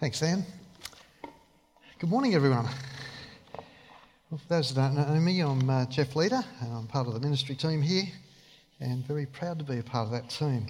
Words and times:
Thanks, 0.00 0.18
Dan. 0.18 0.46
Good 1.98 2.08
morning, 2.08 2.34
everyone. 2.34 2.66
Well, 4.30 4.38
for 4.38 4.48
those 4.48 4.72
that 4.72 4.94
don't 4.94 4.96
know 4.96 5.20
me, 5.20 5.40
I'm 5.40 5.68
uh, 5.68 5.84
Jeff 5.84 6.16
Leader, 6.16 6.42
and 6.62 6.72
I'm 6.72 6.86
part 6.86 7.06
of 7.06 7.12
the 7.12 7.20
ministry 7.20 7.54
team 7.54 7.82
here, 7.82 8.04
and 8.80 9.06
very 9.06 9.26
proud 9.26 9.58
to 9.58 9.64
be 9.66 9.78
a 9.78 9.82
part 9.82 10.06
of 10.06 10.12
that 10.12 10.30
team. 10.30 10.68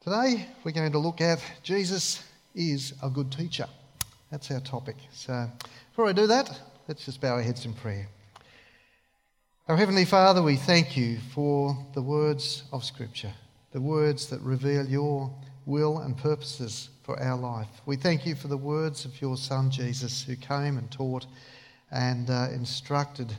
Today, 0.00 0.48
we're 0.64 0.72
going 0.72 0.90
to 0.90 0.98
look 0.98 1.20
at 1.20 1.40
Jesus 1.62 2.24
is 2.56 2.94
a 3.04 3.08
good 3.08 3.30
teacher. 3.30 3.68
That's 4.32 4.50
our 4.50 4.58
topic. 4.58 4.96
So, 5.12 5.48
before 5.92 6.08
I 6.08 6.12
do 6.14 6.26
that, 6.26 6.60
let's 6.88 7.04
just 7.04 7.20
bow 7.20 7.34
our 7.34 7.42
heads 7.42 7.64
in 7.64 7.72
prayer. 7.72 8.08
Our 9.68 9.76
Heavenly 9.76 10.06
Father, 10.06 10.42
we 10.42 10.56
thank 10.56 10.96
you 10.96 11.20
for 11.32 11.78
the 11.94 12.02
words 12.02 12.64
of 12.72 12.82
Scripture, 12.82 13.32
the 13.70 13.80
words 13.80 14.28
that 14.30 14.40
reveal 14.40 14.84
your 14.88 15.30
will 15.68 15.98
and 15.98 16.16
purposes 16.16 16.88
for 17.02 17.20
our 17.20 17.36
life. 17.36 17.68
We 17.84 17.96
thank 17.96 18.26
you 18.26 18.34
for 18.34 18.48
the 18.48 18.56
words 18.56 19.04
of 19.04 19.20
your 19.20 19.36
Son 19.36 19.70
Jesus, 19.70 20.22
who 20.22 20.34
came 20.34 20.78
and 20.78 20.90
taught 20.90 21.26
and 21.92 22.28
uh, 22.30 22.48
instructed 22.52 23.32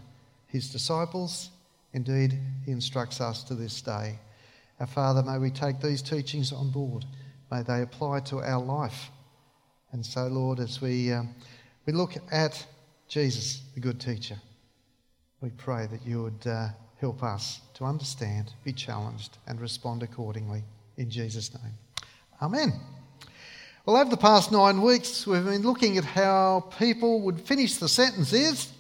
his 0.48 0.72
disciples. 0.72 1.50
Indeed, 1.94 2.40
he 2.66 2.72
instructs 2.72 3.20
us 3.20 3.44
to 3.46 3.56
this 3.56 3.82
day. 3.82 4.20
Our 4.80 4.88
Father, 4.88 5.24
may 5.24 5.40
we 5.40 5.50
take 5.50 5.82
these 5.82 6.04
teachings 6.04 6.54
on 6.54 6.70
board. 6.70 7.04
May 7.52 7.64
they 7.64 7.82
apply 7.82 8.22
to 8.22 8.40
our 8.40 8.62
life. 8.64 9.10
And 9.92 10.06
so, 10.06 10.28
Lord, 10.28 10.60
as 10.60 10.80
we, 10.80 11.12
um, 11.12 11.34
we 11.88 11.94
look 11.94 12.14
at 12.32 12.64
Jesus, 13.08 13.64
the 13.74 13.82
good 13.82 14.00
teacher, 14.00 14.40
we 15.42 15.50
pray 15.50 15.88
that 15.88 16.06
you 16.06 16.24
would 16.24 16.46
uh, 16.46 16.68
help 17.00 17.24
us 17.24 17.62
to 17.74 17.86
understand, 17.86 18.54
be 18.64 18.72
challenged, 18.72 19.40
and 19.48 19.60
respond 19.60 20.04
accordingly. 20.04 20.64
In 20.98 21.10
Jesus' 21.10 21.52
name. 21.54 21.89
Amen. 22.42 22.74
Well, 23.86 23.98
over 23.98 24.10
the 24.10 24.18
past 24.18 24.52
nine 24.52 24.82
weeks, 24.82 25.28
we've 25.28 25.44
been 25.44 25.64
looking 25.64 25.98
at 25.98 26.06
how 26.06 26.70
people 26.78 27.22
would 27.22 27.42
finish 27.42 27.76
the 27.76 27.90
sentences 27.90 28.72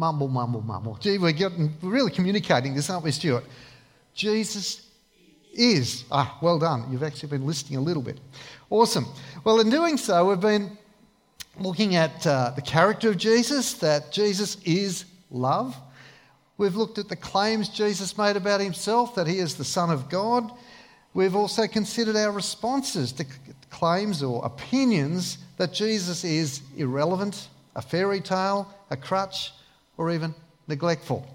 mumble, 0.00 0.28
mumble, 0.28 0.62
mumble. 0.62 0.96
Gee, 1.00 1.18
we're, 1.18 1.32
getting, 1.32 1.70
we're 1.82 1.90
really 1.90 2.10
communicating 2.10 2.74
this, 2.74 2.88
aren't 2.88 3.04
we, 3.04 3.10
Stuart? 3.10 3.44
Jesus 4.14 4.86
is. 5.52 6.04
Ah, 6.10 6.38
well 6.40 6.58
done. 6.58 6.90
You've 6.90 7.02
actually 7.02 7.28
been 7.28 7.46
listening 7.46 7.78
a 7.78 7.82
little 7.82 8.02
bit. 8.02 8.18
Awesome. 8.70 9.06
Well, 9.44 9.60
in 9.60 9.68
doing 9.68 9.98
so, 9.98 10.26
we've 10.26 10.40
been 10.40 10.76
looking 11.58 11.96
at 11.96 12.26
uh, 12.26 12.52
the 12.56 12.62
character 12.62 13.10
of 13.10 13.18
Jesus, 13.18 13.74
that 13.74 14.10
Jesus 14.10 14.56
is 14.64 15.04
love. 15.30 15.76
We've 16.60 16.76
looked 16.76 16.98
at 16.98 17.08
the 17.08 17.16
claims 17.16 17.70
Jesus 17.70 18.18
made 18.18 18.36
about 18.36 18.60
himself, 18.60 19.14
that 19.14 19.26
he 19.26 19.38
is 19.38 19.54
the 19.54 19.64
Son 19.64 19.88
of 19.88 20.10
God. 20.10 20.52
We've 21.14 21.34
also 21.34 21.66
considered 21.66 22.16
our 22.16 22.30
responses 22.30 23.12
to 23.12 23.24
claims 23.70 24.22
or 24.22 24.44
opinions 24.44 25.38
that 25.56 25.72
Jesus 25.72 26.22
is 26.22 26.60
irrelevant, 26.76 27.48
a 27.74 27.80
fairy 27.80 28.20
tale, 28.20 28.70
a 28.90 28.96
crutch, 28.98 29.54
or 29.96 30.10
even 30.10 30.34
neglectful. 30.68 31.26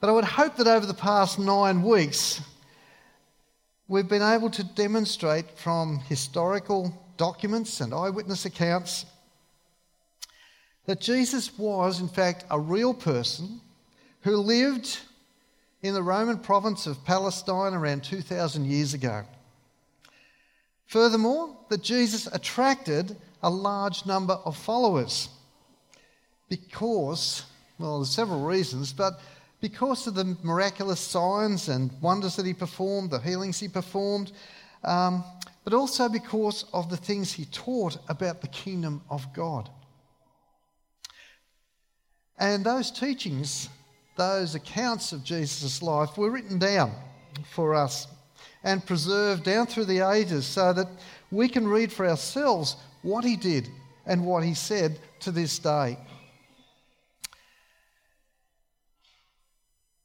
But 0.00 0.10
I 0.10 0.14
would 0.14 0.24
hope 0.24 0.56
that 0.56 0.66
over 0.66 0.84
the 0.84 0.92
past 0.92 1.38
nine 1.38 1.84
weeks, 1.84 2.40
we've 3.86 4.08
been 4.08 4.20
able 4.20 4.50
to 4.50 4.64
demonstrate 4.64 5.48
from 5.56 6.00
historical 6.08 6.92
documents 7.16 7.80
and 7.80 7.94
eyewitness 7.94 8.46
accounts 8.46 9.06
that 10.86 11.00
Jesus 11.00 11.56
was, 11.58 12.00
in 12.00 12.08
fact, 12.08 12.44
a 12.50 12.58
real 12.58 12.94
person 12.94 13.60
who 14.22 14.36
lived 14.36 14.98
in 15.82 15.94
the 15.94 16.02
Roman 16.02 16.38
province 16.38 16.86
of 16.86 17.04
Palestine 17.04 17.74
around 17.74 18.04
2,000 18.04 18.66
years 18.66 18.94
ago. 18.94 19.24
Furthermore, 20.86 21.56
that 21.68 21.82
Jesus 21.82 22.26
attracted 22.26 23.16
a 23.42 23.50
large 23.50 24.04
number 24.06 24.34
of 24.44 24.56
followers 24.56 25.28
because, 26.48 27.44
well, 27.78 27.98
there's 27.98 28.10
several 28.10 28.42
reasons, 28.42 28.92
but 28.92 29.20
because 29.60 30.06
of 30.06 30.14
the 30.14 30.36
miraculous 30.42 31.00
signs 31.00 31.68
and 31.68 31.90
wonders 32.02 32.36
that 32.36 32.46
he 32.46 32.52
performed, 32.52 33.10
the 33.10 33.20
healings 33.20 33.60
he 33.60 33.68
performed, 33.68 34.32
um, 34.84 35.22
but 35.64 35.74
also 35.74 36.08
because 36.08 36.64
of 36.72 36.90
the 36.90 36.96
things 36.96 37.32
he 37.32 37.44
taught 37.46 37.98
about 38.08 38.40
the 38.40 38.48
kingdom 38.48 39.00
of 39.10 39.32
God. 39.32 39.70
And 42.40 42.64
those 42.64 42.90
teachings 42.90 43.68
those 44.20 44.54
accounts 44.54 45.12
of 45.12 45.24
Jesus' 45.24 45.80
life 45.80 46.18
were 46.18 46.30
written 46.30 46.58
down 46.58 46.92
for 47.52 47.74
us 47.74 48.06
and 48.62 48.84
preserved 48.84 49.44
down 49.44 49.66
through 49.66 49.86
the 49.86 50.00
ages 50.10 50.44
so 50.44 50.74
that 50.74 50.88
we 51.30 51.48
can 51.48 51.66
read 51.66 51.90
for 51.90 52.06
ourselves 52.06 52.76
what 53.00 53.24
he 53.24 53.34
did 53.34 53.70
and 54.04 54.26
what 54.26 54.44
he 54.44 54.52
said 54.52 54.98
to 55.20 55.30
this 55.30 55.58
day. 55.58 55.96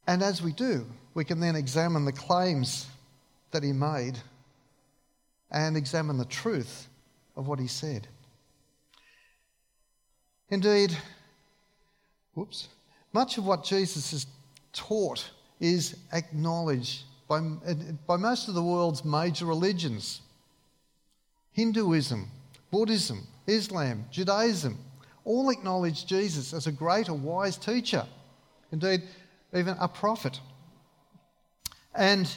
And 0.08 0.24
as 0.24 0.42
we 0.42 0.54
do, 0.54 0.86
we 1.14 1.26
can 1.26 1.42
then 1.42 1.58
examine 1.58 2.06
the 2.06 2.14
claims 2.14 2.88
that 3.52 3.64
he 3.64 3.74
made 3.74 4.18
and 5.52 5.76
examine 5.76 6.18
the 6.18 6.24
truth 6.24 6.88
of 7.36 7.48
what 7.48 7.60
he 7.60 7.68
said. 7.68 8.08
Indeed, 10.50 10.96
whoops, 12.36 12.68
much 13.12 13.38
of 13.38 13.46
what 13.46 13.64
Jesus 13.64 14.12
has 14.12 14.28
taught 14.72 15.32
is 15.60 15.98
acknowledged 16.14 17.04
by, 17.28 17.40
by 18.06 18.18
most 18.18 18.48
of 18.48 18.54
the 18.54 18.64
world's 18.64 19.04
major 19.04 19.46
religions 19.46 20.22
Hinduism, 21.54 22.28
Buddhism, 22.70 23.26
Islam, 23.48 24.06
Judaism 24.12 24.78
all 25.24 25.50
acknowledge 25.50 26.06
Jesus 26.06 26.54
as 26.54 26.68
a 26.68 26.72
great, 26.72 27.08
a 27.08 27.14
wise 27.14 27.58
teacher, 27.58 28.06
indeed, 28.72 29.02
even 29.54 29.76
a 29.80 29.88
prophet. 29.88 30.40
And 31.96 32.30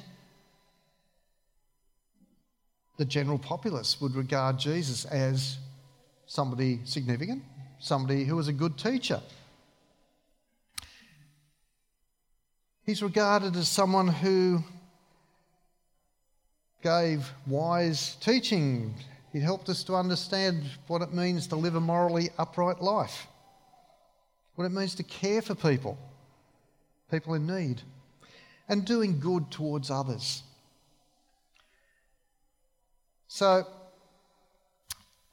the 2.97 3.05
general 3.05 3.39
populace 3.39 4.01
would 4.01 4.15
regard 4.15 4.59
Jesus 4.59 5.05
as 5.05 5.59
somebody 6.27 6.81
significant, 6.85 7.43
somebody 7.79 8.25
who 8.25 8.37
was 8.37 8.49
a 8.49 8.53
good 8.53 8.79
teacher. 8.79 9.21
He's 12.89 13.03
regarded 13.03 13.55
as 13.57 13.69
someone 13.69 14.09
who 14.09 14.65
gave 16.83 17.31
wise 17.47 18.17
teaching. 18.23 18.95
He 19.31 19.41
helped 19.41 19.69
us 19.69 19.85
to 19.85 19.95
understand 19.95 20.65
what 20.87 21.03
it 21.03 21.13
means 21.13 21.49
to 21.49 21.57
live 21.57 21.75
a 21.75 21.81
morally 21.81 22.31
upright 22.39 22.81
life, 22.81 23.27
what 24.55 24.65
it 24.65 24.71
means 24.71 24.95
to 24.95 25.03
care 25.03 25.43
for 25.43 25.55
people, 25.55 25.99
people 27.11 27.35
in 27.35 27.47
need, 27.47 27.83
and 28.71 28.87
doing 28.87 29.21
good 29.21 29.51
towards 29.51 29.91
others. 29.91 30.43
So, 33.27 33.67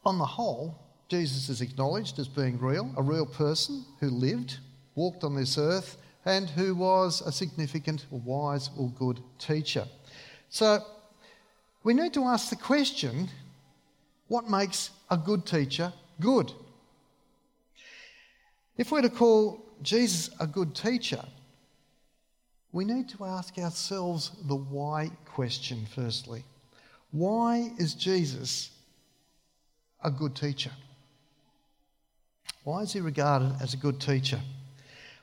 on 0.03 0.17
the 0.17 0.25
whole, 0.25 0.77
Jesus 1.07 1.47
is 1.47 1.61
acknowledged 1.61 2.19
as 2.19 2.27
being 2.27 2.59
real, 2.59 2.93
a 2.97 3.01
real 3.01 3.25
person 3.25 3.85
who 4.01 4.09
lived, 4.09 4.57
walked 4.95 5.23
on 5.23 5.37
this 5.37 5.57
earth, 5.57 5.95
and 6.25 6.49
who 6.49 6.75
was 6.75 7.21
a 7.21 7.31
significant 7.31 8.05
or 8.11 8.19
wise 8.19 8.69
or 8.77 8.89
good 8.89 9.21
teacher. 9.37 9.85
So 10.49 10.79
we 11.83 11.93
need 11.93 12.13
to 12.15 12.23
ask 12.23 12.49
the 12.49 12.55
question 12.55 13.29
what 14.27 14.49
makes 14.49 14.89
a 15.11 15.17
good 15.17 15.45
teacher 15.45 15.93
good? 16.19 16.51
If 18.77 18.91
we're 18.91 19.01
to 19.01 19.09
call 19.09 19.63
Jesus 19.81 20.29
a 20.39 20.47
good 20.47 20.75
teacher, 20.75 21.23
we 22.71 22.83
need 22.85 23.07
to 23.09 23.25
ask 23.25 23.57
ourselves 23.57 24.31
the 24.47 24.55
why 24.55 25.11
question 25.25 25.85
firstly. 25.93 26.43
Why 27.11 27.71
is 27.77 27.93
Jesus 27.93 28.71
a 30.03 30.11
good 30.11 30.35
teacher? 30.35 30.71
Why 32.63 32.81
is 32.81 32.91
he 32.91 32.99
regarded 32.99 33.55
as 33.61 33.73
a 33.73 33.77
good 33.77 34.01
teacher? 34.01 34.41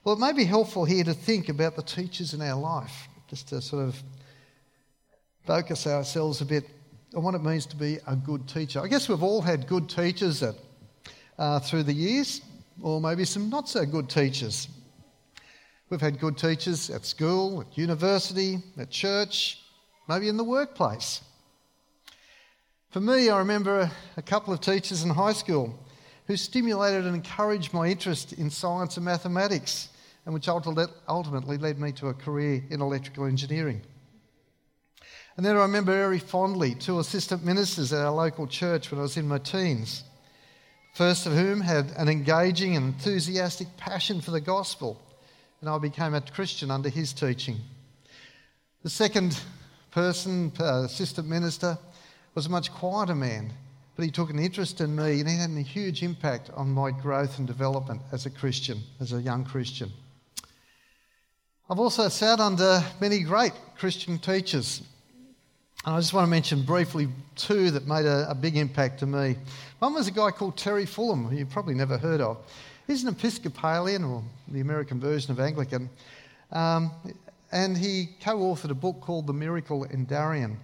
Well, 0.05 0.17
it 0.17 0.19
may 0.19 0.33
be 0.33 0.45
helpful 0.45 0.85
here 0.85 1.05
to 1.05 1.15
think 1.15 1.49
about 1.49 1.77
the 1.77 1.83
teachers 1.83 2.35
in 2.35 2.43
our 2.43 2.59
life, 2.59 3.07
just 3.29 3.51
to 3.51 3.63
sort 3.63 3.87
of 3.87 4.03
focus 5.47 5.87
ourselves 5.87 6.41
a 6.41 6.45
bit 6.45 6.69
on 7.15 7.23
what 7.23 7.37
it 7.37 7.43
means 7.45 7.67
to 7.67 7.77
be 7.77 7.99
a 8.09 8.17
good 8.17 8.49
teacher. 8.49 8.81
I 8.81 8.89
guess 8.89 9.09
we've 9.09 9.23
all 9.23 9.41
had 9.41 9.69
good 9.69 9.89
teachers 9.89 10.43
at, 10.43 10.57
uh, 11.39 11.61
through 11.61 11.85
the 11.85 11.93
years, 11.93 12.41
or 12.81 13.01
maybe 13.01 13.25
some 13.25 13.49
not 13.49 13.69
so 13.69 13.87
good 13.87 14.11
teachers. 14.11 14.67
We've 15.89 16.01
had 16.01 16.19
good 16.19 16.37
teachers 16.37 16.91
at 16.91 17.07
school, 17.07 17.61
at 17.61 17.79
university, 17.79 18.59
at 18.79 18.91
church, 18.91 19.61
maybe 20.09 20.29
in 20.29 20.37
the 20.37 20.43
workplace. 20.43 21.21
For 22.91 22.99
me, 22.99 23.31
I 23.31 23.39
remember 23.39 23.89
a 24.17 24.23
couple 24.23 24.53
of 24.53 24.61
teachers 24.61 25.05
in 25.05 25.11
high 25.11 25.33
school 25.33 25.79
who 26.27 26.37
stimulated 26.37 27.07
and 27.07 27.15
encouraged 27.15 27.73
my 27.73 27.87
interest 27.87 28.33
in 28.33 28.51
science 28.51 28.97
and 28.97 29.05
mathematics 29.05 29.91
and 30.25 30.35
which 30.35 30.49
ultimately 30.49 31.59
led 31.59 31.79
me 31.81 31.93
to 31.93 32.09
a 32.09 32.15
career 32.15 32.63
in 32.71 32.81
electrical 32.81 33.25
engineering. 33.25 33.83
And 35.37 35.47
then 35.47 35.57
I 35.57 35.63
remember 35.63 35.93
very 35.93 36.19
fondly 36.19 36.75
two 36.75 36.99
assistant 36.99 37.45
ministers 37.45 37.93
at 37.93 38.05
our 38.05 38.13
local 38.13 38.47
church 38.47 38.91
when 38.91 39.01
I 39.01 39.03
was 39.03 39.17
in 39.17 39.27
my 39.27 39.39
teens. 39.39 40.05
First 40.95 41.27
of 41.27 41.33
whom 41.33 41.63
had 41.63 41.91
an 41.97 42.09
engaging 42.09 42.77
and 42.77 42.87
enthusiastic 42.95 43.77
passion 43.79 44.21
for 44.21 44.31
the 44.31 44.43
gospel, 44.43 45.01
and 45.61 45.71
I 45.71 45.79
became 45.79 46.13
a 46.13 46.21
Christian 46.21 46.71
under 46.71 46.91
his 46.91 47.15
teaching. 47.15 47.57
The 48.83 48.91
second 48.91 49.41
person, 49.91 50.53
uh, 50.61 50.83
assistant 50.85 51.29
minister, 51.29 51.79
was 52.35 52.47
a 52.47 52.51
much 52.51 52.71
quieter 52.73 53.15
man, 53.15 53.53
but 53.97 54.05
he 54.05 54.11
took 54.11 54.29
an 54.29 54.39
interest 54.39 54.81
in 54.81 54.95
me 54.95 55.21
and 55.21 55.29
he 55.29 55.37
had 55.37 55.51
a 55.51 55.63
huge 55.63 56.03
impact 56.03 56.51
on 56.51 56.71
my 56.71 56.91
growth 56.91 57.39
and 57.39 57.47
development 57.47 58.03
as 58.11 58.27
a 58.27 58.31
Christian, 58.31 58.83
as 59.01 59.13
a 59.13 59.23
young 59.23 59.45
Christian. 59.45 59.91
I've 61.71 61.79
also 61.79 62.09
sat 62.09 62.41
under 62.41 62.83
many 63.01 63.21
great 63.21 63.53
Christian 63.79 64.19
teachers. 64.19 64.83
And 65.87 65.95
I 65.95 66.01
just 66.01 66.13
want 66.13 66.27
to 66.27 66.31
mention 66.31 66.65
briefly 66.65 67.09
two 67.37 67.71
that 67.71 67.87
made 67.87 68.05
a, 68.05 68.29
a, 68.29 68.35
big 68.35 68.57
impact 68.57 68.99
to 68.99 69.07
me. 69.07 69.37
One 69.79 69.95
was 69.95 70.09
a 70.09 70.11
guy 70.11 70.33
called 70.33 70.57
Terry 70.57 70.87
Fullam, 70.87 71.31
who 71.31 71.37
you've 71.37 71.51
probably 71.51 71.75
never 71.75 71.97
heard 71.97 72.21
of. 72.21 72.39
He's 72.89 73.05
an 73.05 73.11
Episcopalian, 73.11 74.03
or 74.03 74.25
the 74.49 74.61
American 74.61 74.99
version 74.99 75.31
of 75.31 75.39
Anglican, 75.39 75.89
um, 76.51 76.91
and 77.53 77.79
he 77.79 78.09
co 78.21 78.39
authored 78.39 78.71
a 78.71 78.75
book 78.75 79.01
called 79.01 79.29
The 79.29 79.33
Miracle 79.33 79.85
in 79.85 80.05
Darien, 80.05 80.59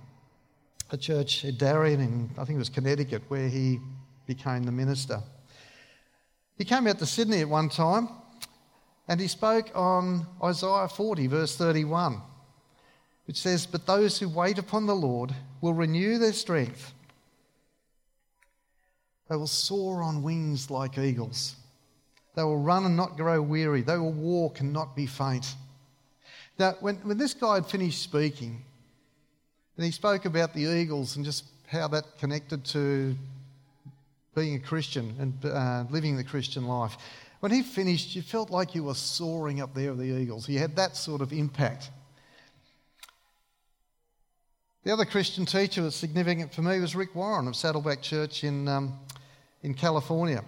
a 0.91 0.97
church 0.97 1.45
in 1.45 1.57
Darien 1.57 2.01
in, 2.01 2.31
I 2.37 2.45
think 2.45 2.57
it 2.57 2.59
was 2.59 2.71
Connecticut, 2.71 3.23
where 3.29 3.49
he 3.49 3.79
became 4.27 4.65
the 4.65 4.73
minister. 4.73 5.21
He 6.57 6.65
came 6.65 6.89
out 6.89 6.99
to 6.99 7.07
Sydney 7.07 7.41
at 7.41 7.49
one 7.49 7.69
time 7.69 8.09
and 9.09 9.19
he 9.19 9.27
spoke 9.27 9.71
on 9.75 10.27
Isaiah 10.43 10.89
40, 10.89 11.27
verse 11.29 11.57
31, 11.57 12.21
which 13.27 13.39
says, 13.39 13.65
But 13.67 13.87
those 13.87 14.19
who 14.19 14.29
wait 14.29 14.59
upon 14.59 14.87
the 14.87 14.95
Lord 14.95 15.35
will 15.63 15.73
renew 15.73 16.19
their 16.19 16.35
strength. 16.35 16.93
They 19.31 19.37
will 19.37 19.47
soar 19.47 20.03
on 20.03 20.23
wings 20.23 20.71
like 20.71 20.99
eagles. 20.99 21.57
They 22.37 22.43
will 22.43 22.59
run 22.59 22.85
and 22.85 22.97
not 22.97 23.17
grow 23.17 23.41
weary. 23.41 23.83
They 23.83 23.97
will 23.97 24.13
walk 24.13 24.61
and 24.61 24.73
not 24.73 24.95
be 24.95 25.07
faint. 25.07 25.55
Now, 26.59 26.77
when, 26.81 26.97
when 26.97 27.17
this 27.19 27.35
guy 27.35 27.55
had 27.55 27.67
finished 27.67 28.03
speaking, 28.03 28.63
and 29.77 29.85
he 29.85 29.91
spoke 29.93 30.25
about 30.25 30.55
the 30.55 30.63
eagles 30.63 31.17
and 31.17 31.25
just 31.25 31.45
how 31.67 31.89
that 31.89 32.19
connected 32.19 32.65
to 32.67 33.15
being 34.35 34.57
a 34.57 34.59
Christian 34.59 35.15
and 35.19 35.45
uh, 35.45 35.85
living 35.91 36.17
the 36.17 36.25
Christian 36.25 36.67
life, 36.67 36.97
when 37.41 37.53
he 37.53 37.63
finished, 37.63 38.17
you 38.17 38.23
felt 38.23 38.51
like 38.51 38.75
you 38.75 38.85
were 38.85 38.95
soaring 38.95 39.61
up 39.61 39.75
there 39.75 39.91
with 39.91 40.01
the 40.01 40.19
eagles. 40.19 40.47
He 40.47 40.57
had 40.57 40.77
that 40.77 40.97
sort 40.97 41.21
of 41.21 41.33
impact. 41.33 41.91
The 44.85 44.93
other 44.93 45.05
Christian 45.05 45.45
teacher 45.45 45.83
was 45.83 45.95
significant 45.95 46.55
for 46.55 46.63
me 46.63 46.81
was 46.81 46.97
Rick 46.97 47.15
Warren 47.15 47.47
of 47.47 47.55
Saddleback 47.55 48.01
Church 48.01 48.43
in, 48.43 48.67
um, 48.69 48.99
in 49.63 49.75
California. 49.75 50.43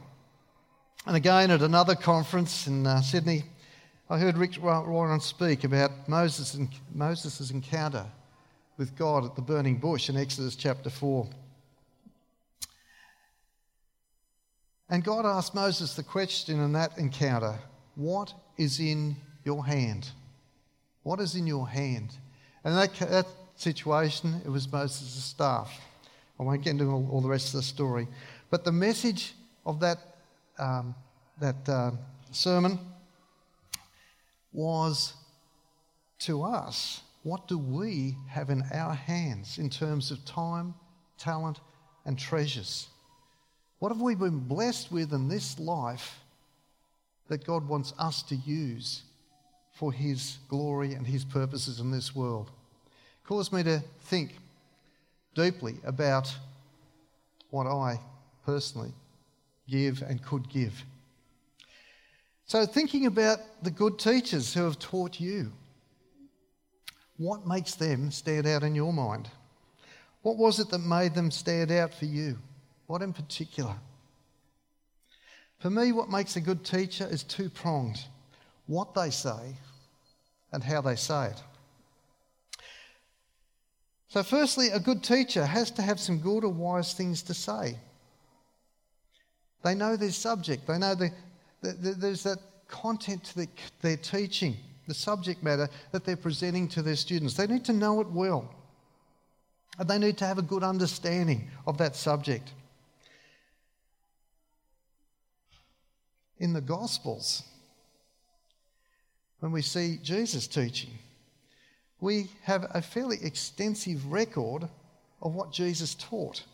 And 1.07 1.17
again, 1.17 1.51
at 1.51 1.63
another 1.63 1.95
conference 1.95 2.67
in 2.67 2.87
uh, 2.87 3.03
Sydney, 3.03 3.45
I 4.09 4.19
heard 4.19 4.37
Rick 4.37 4.61
Warren 4.61 5.21
speak 5.21 5.65
about 5.65 6.09
Moses' 6.09 6.59
Moses' 6.93 7.51
encounter 7.51 8.07
with 8.77 8.97
God 8.97 9.25
at 9.25 9.37
the 9.37 9.43
burning 9.43 9.77
bush 9.77 10.09
in 10.09 10.17
Exodus 10.17 10.57
chapter 10.57 10.91
4. 10.91 11.29
And 14.91 15.05
God 15.05 15.25
asked 15.25 15.55
Moses 15.55 15.95
the 15.95 16.03
question 16.03 16.59
in 16.59 16.73
that 16.73 16.99
encounter 16.99 17.61
What 17.95 18.35
is 18.59 18.81
in 18.81 19.17
your 19.45 19.65
hand? 19.65 20.11
What 21.05 21.21
is 21.21 21.37
in 21.37 21.47
your 21.47 21.69
hand? 21.69 22.11
And 22.65 22.77
that, 22.77 22.95
that 22.95 23.27
situation, 23.55 24.43
it 24.45 24.51
was 24.51 24.71
Moses' 24.71 25.25
staff. 25.25 25.81
I 26.39 26.43
won't 26.43 26.63
get 26.63 26.71
into 26.71 26.91
all, 26.91 27.09
all, 27.11 27.21
the 27.21 27.29
rest 27.29 27.49
of 27.49 27.53
the 27.55 27.63
story. 27.63 28.09
But 28.51 28.65
the 28.65 28.73
message 28.73 29.35
of 29.65 29.81
that, 29.81 29.99
um, 30.59 30.95
that 31.41 31.69
uh, 31.69 31.93
sermon 32.33 32.79
was 34.53 35.15
to 36.21 36.43
us 36.43 37.03
what 37.23 37.47
do 37.49 37.59
we 37.59 38.17
have 38.29 38.51
in 38.51 38.63
our 38.73 38.95
hands 38.95 39.59
in 39.59 39.69
terms 39.69 40.11
of 40.11 40.25
time, 40.25 40.75
talent, 41.19 41.61
and 42.07 42.19
treasures? 42.19 42.89
What 43.81 43.91
have 43.91 44.03
we 44.03 44.15
been 44.15 44.41
blessed 44.41 44.93
with 44.93 45.13
in 45.15 45.29
this 45.29 45.59
life 45.59 46.21
that 47.29 47.47
God 47.47 47.67
wants 47.67 47.95
us 47.99 48.23
to 48.25 48.37
use 48.37 49.03
for 49.73 49.91
His 49.91 50.37
glory 50.49 50.93
and 50.93 51.07
His 51.07 51.25
purposes 51.25 51.81
in 51.81 51.91
this 51.91 52.15
world? 52.15 52.51
Caused 53.25 53.55
me 53.55 53.63
to 53.63 53.83
think 54.03 54.37
deeply 55.35 55.77
about 55.83 56.33
what 57.49 57.67
I 57.67 57.99
personally 58.45 58.93
give 59.67 60.03
and 60.03 60.23
could 60.23 60.51
give. 60.51 60.85
So, 62.45 62.67
thinking 62.67 63.07
about 63.07 63.39
the 63.63 63.71
good 63.71 63.99
teachers 63.99 64.53
who 64.53 64.65
have 64.65 64.79
taught 64.79 65.21
you, 65.21 65.53
what 67.17 67.47
makes 67.47 67.77
them 67.77 68.11
stand 68.11 68.47
out 68.47 68.63
in 68.63 68.75
your 68.75 68.93
mind? 68.93 69.31
What 70.21 70.37
was 70.37 70.61
it 70.61 70.69
that 70.69 70.81
made 70.81 71.15
them 71.15 71.31
stand 71.31 71.71
out 71.71 71.95
for 71.95 72.05
you? 72.05 72.37
What 72.91 73.03
in 73.03 73.13
particular? 73.13 73.77
For 75.61 75.71
me, 75.71 75.93
what 75.93 76.11
makes 76.11 76.35
a 76.35 76.41
good 76.41 76.65
teacher 76.65 77.07
is 77.09 77.23
two 77.23 77.49
pronged 77.49 78.01
what 78.67 78.97
they 78.97 79.11
say 79.11 79.55
and 80.51 80.61
how 80.65 80.81
they 80.81 80.97
say 80.97 81.27
it. 81.27 81.43
So, 84.09 84.25
firstly, 84.25 84.71
a 84.71 84.81
good 84.81 85.05
teacher 85.05 85.47
has 85.47 85.71
to 85.73 85.83
have 85.83 86.01
some 86.01 86.19
good 86.19 86.43
or 86.43 86.53
wise 86.53 86.93
things 86.93 87.23
to 87.23 87.33
say. 87.33 87.77
They 89.63 89.77
know 89.77 89.95
their 89.95 90.11
subject, 90.11 90.67
they 90.67 90.79
know 90.79 90.97
the, 90.97 91.13
the, 91.63 91.73
the, 91.75 91.91
there's 91.93 92.25
that 92.25 92.39
content 92.67 93.23
to 93.23 93.37
the, 93.37 93.49
their 93.83 93.99
teaching, 93.99 94.57
the 94.89 94.95
subject 94.95 95.45
matter 95.45 95.69
that 95.93 96.05
they're 96.05 96.17
presenting 96.17 96.67
to 96.71 96.83
their 96.83 96.97
students. 96.97 97.35
They 97.35 97.47
need 97.47 97.65
to 97.67 97.73
know 97.73 98.01
it 98.01 98.11
well, 98.11 98.53
and 99.79 99.89
they 99.89 99.99
need 99.99 100.19
to 100.19 100.27
have 100.27 100.39
a 100.39 100.43
good 100.43 100.65
understanding 100.65 101.49
of 101.69 101.79
that 101.79 101.95
subject. 101.95 102.51
In 106.41 106.55
the 106.55 106.61
Gospels, 106.61 107.43
when 109.41 109.53
we 109.53 109.63
see 109.63 109.99
Jesus 110.03 110.47
teaching, 110.47 110.91
we 112.01 112.29
have 112.43 112.67
a 112.75 112.81
fairly 112.81 113.19
extensive 113.23 114.07
record 114.07 114.67
of 115.21 115.35
what 115.35 115.53
Jesus 115.53 115.95
taught. 115.95 116.45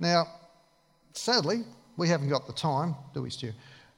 Now, 0.00 0.26
sadly, 1.12 1.62
we 1.96 2.08
haven't 2.08 2.30
got 2.30 2.46
the 2.46 2.52
time, 2.54 2.94
do 3.12 3.22
we, 3.22 3.30
Stu? 3.30 3.52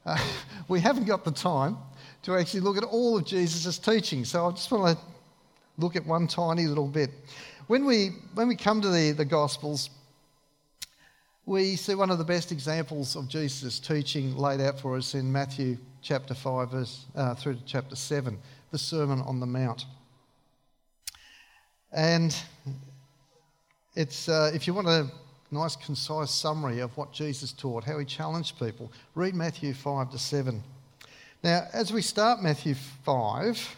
Uh, 0.05 0.19
we 0.69 0.81
haven't 0.81 1.05
got 1.05 1.25
the 1.25 1.31
time 1.31 1.77
to 2.23 2.37
actually 2.37 2.61
look 2.61 2.77
at 2.77 2.85
all 2.85 3.17
of 3.17 3.25
Jesus' 3.25 3.79
teaching. 3.79 4.25
So 4.25 4.47
I 4.47 4.51
just 4.51 4.71
want 4.71 4.99
to 4.99 5.05
look 5.79 5.95
at 5.95 6.05
one 6.05 6.27
tiny 6.27 6.67
little 6.67 6.89
bit. 6.89 7.11
When 7.69 7.85
we, 7.85 8.09
when 8.35 8.49
we 8.49 8.57
come 8.57 8.81
to 8.81 8.89
the, 8.89 9.13
the 9.13 9.25
Gospels, 9.25 9.91
we 11.47 11.77
see 11.77 11.95
one 11.95 12.11
of 12.11 12.19
the 12.19 12.25
best 12.25 12.51
examples 12.51 13.15
of 13.15 13.29
Jesus' 13.29 13.79
teaching 13.79 14.37
laid 14.37 14.61
out 14.61 14.81
for 14.81 14.97
us 14.97 15.15
in 15.15 15.31
Matthew 15.31 15.79
chapter 16.03 16.35
5, 16.35 16.71
verse, 16.73 17.05
uh, 17.15 17.37
through 17.37 17.55
to 17.55 17.65
chapter 17.65 17.95
7, 17.95 18.37
the 18.73 18.79
Sermon 18.79 19.21
on 19.21 19.39
the 19.39 19.47
Mount. 19.47 19.87
And 21.93 22.37
it's, 23.95 24.29
uh, 24.29 24.51
if 24.53 24.67
you 24.67 24.75
want 24.75 24.89
a 24.89 25.09
nice, 25.53 25.77
concise 25.77 26.33
summary 26.33 26.81
of 26.81 26.97
what 26.97 27.13
Jesus 27.13 27.53
taught, 27.53 27.85
how 27.85 27.97
he 28.01 28.05
challenged 28.05 28.59
people, 28.59 28.91
read 29.15 29.37
Matthew 29.37 29.73
5 29.73 30.11
to 30.11 30.19
7. 30.19 30.61
Now, 31.45 31.69
as 31.73 31.93
we 31.93 32.03
start 32.03 32.43
Matthew 32.43 32.75
5, 33.05 33.77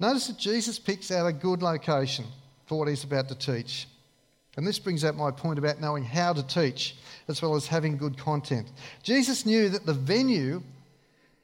notice 0.00 0.26
that 0.26 0.38
Jesus 0.38 0.80
picks 0.80 1.12
out 1.12 1.28
a 1.28 1.32
good 1.32 1.62
location 1.62 2.24
for 2.66 2.76
what 2.76 2.88
he's 2.88 3.04
about 3.04 3.28
to 3.28 3.36
teach. 3.36 3.86
And 4.56 4.66
this 4.66 4.78
brings 4.78 5.04
out 5.04 5.16
my 5.16 5.30
point 5.30 5.58
about 5.58 5.80
knowing 5.80 6.04
how 6.04 6.32
to 6.32 6.42
teach 6.42 6.96
as 7.28 7.42
well 7.42 7.54
as 7.54 7.66
having 7.66 7.96
good 7.98 8.16
content. 8.16 8.72
Jesus 9.02 9.44
knew 9.44 9.68
that 9.68 9.84
the 9.84 9.92
venue 9.92 10.62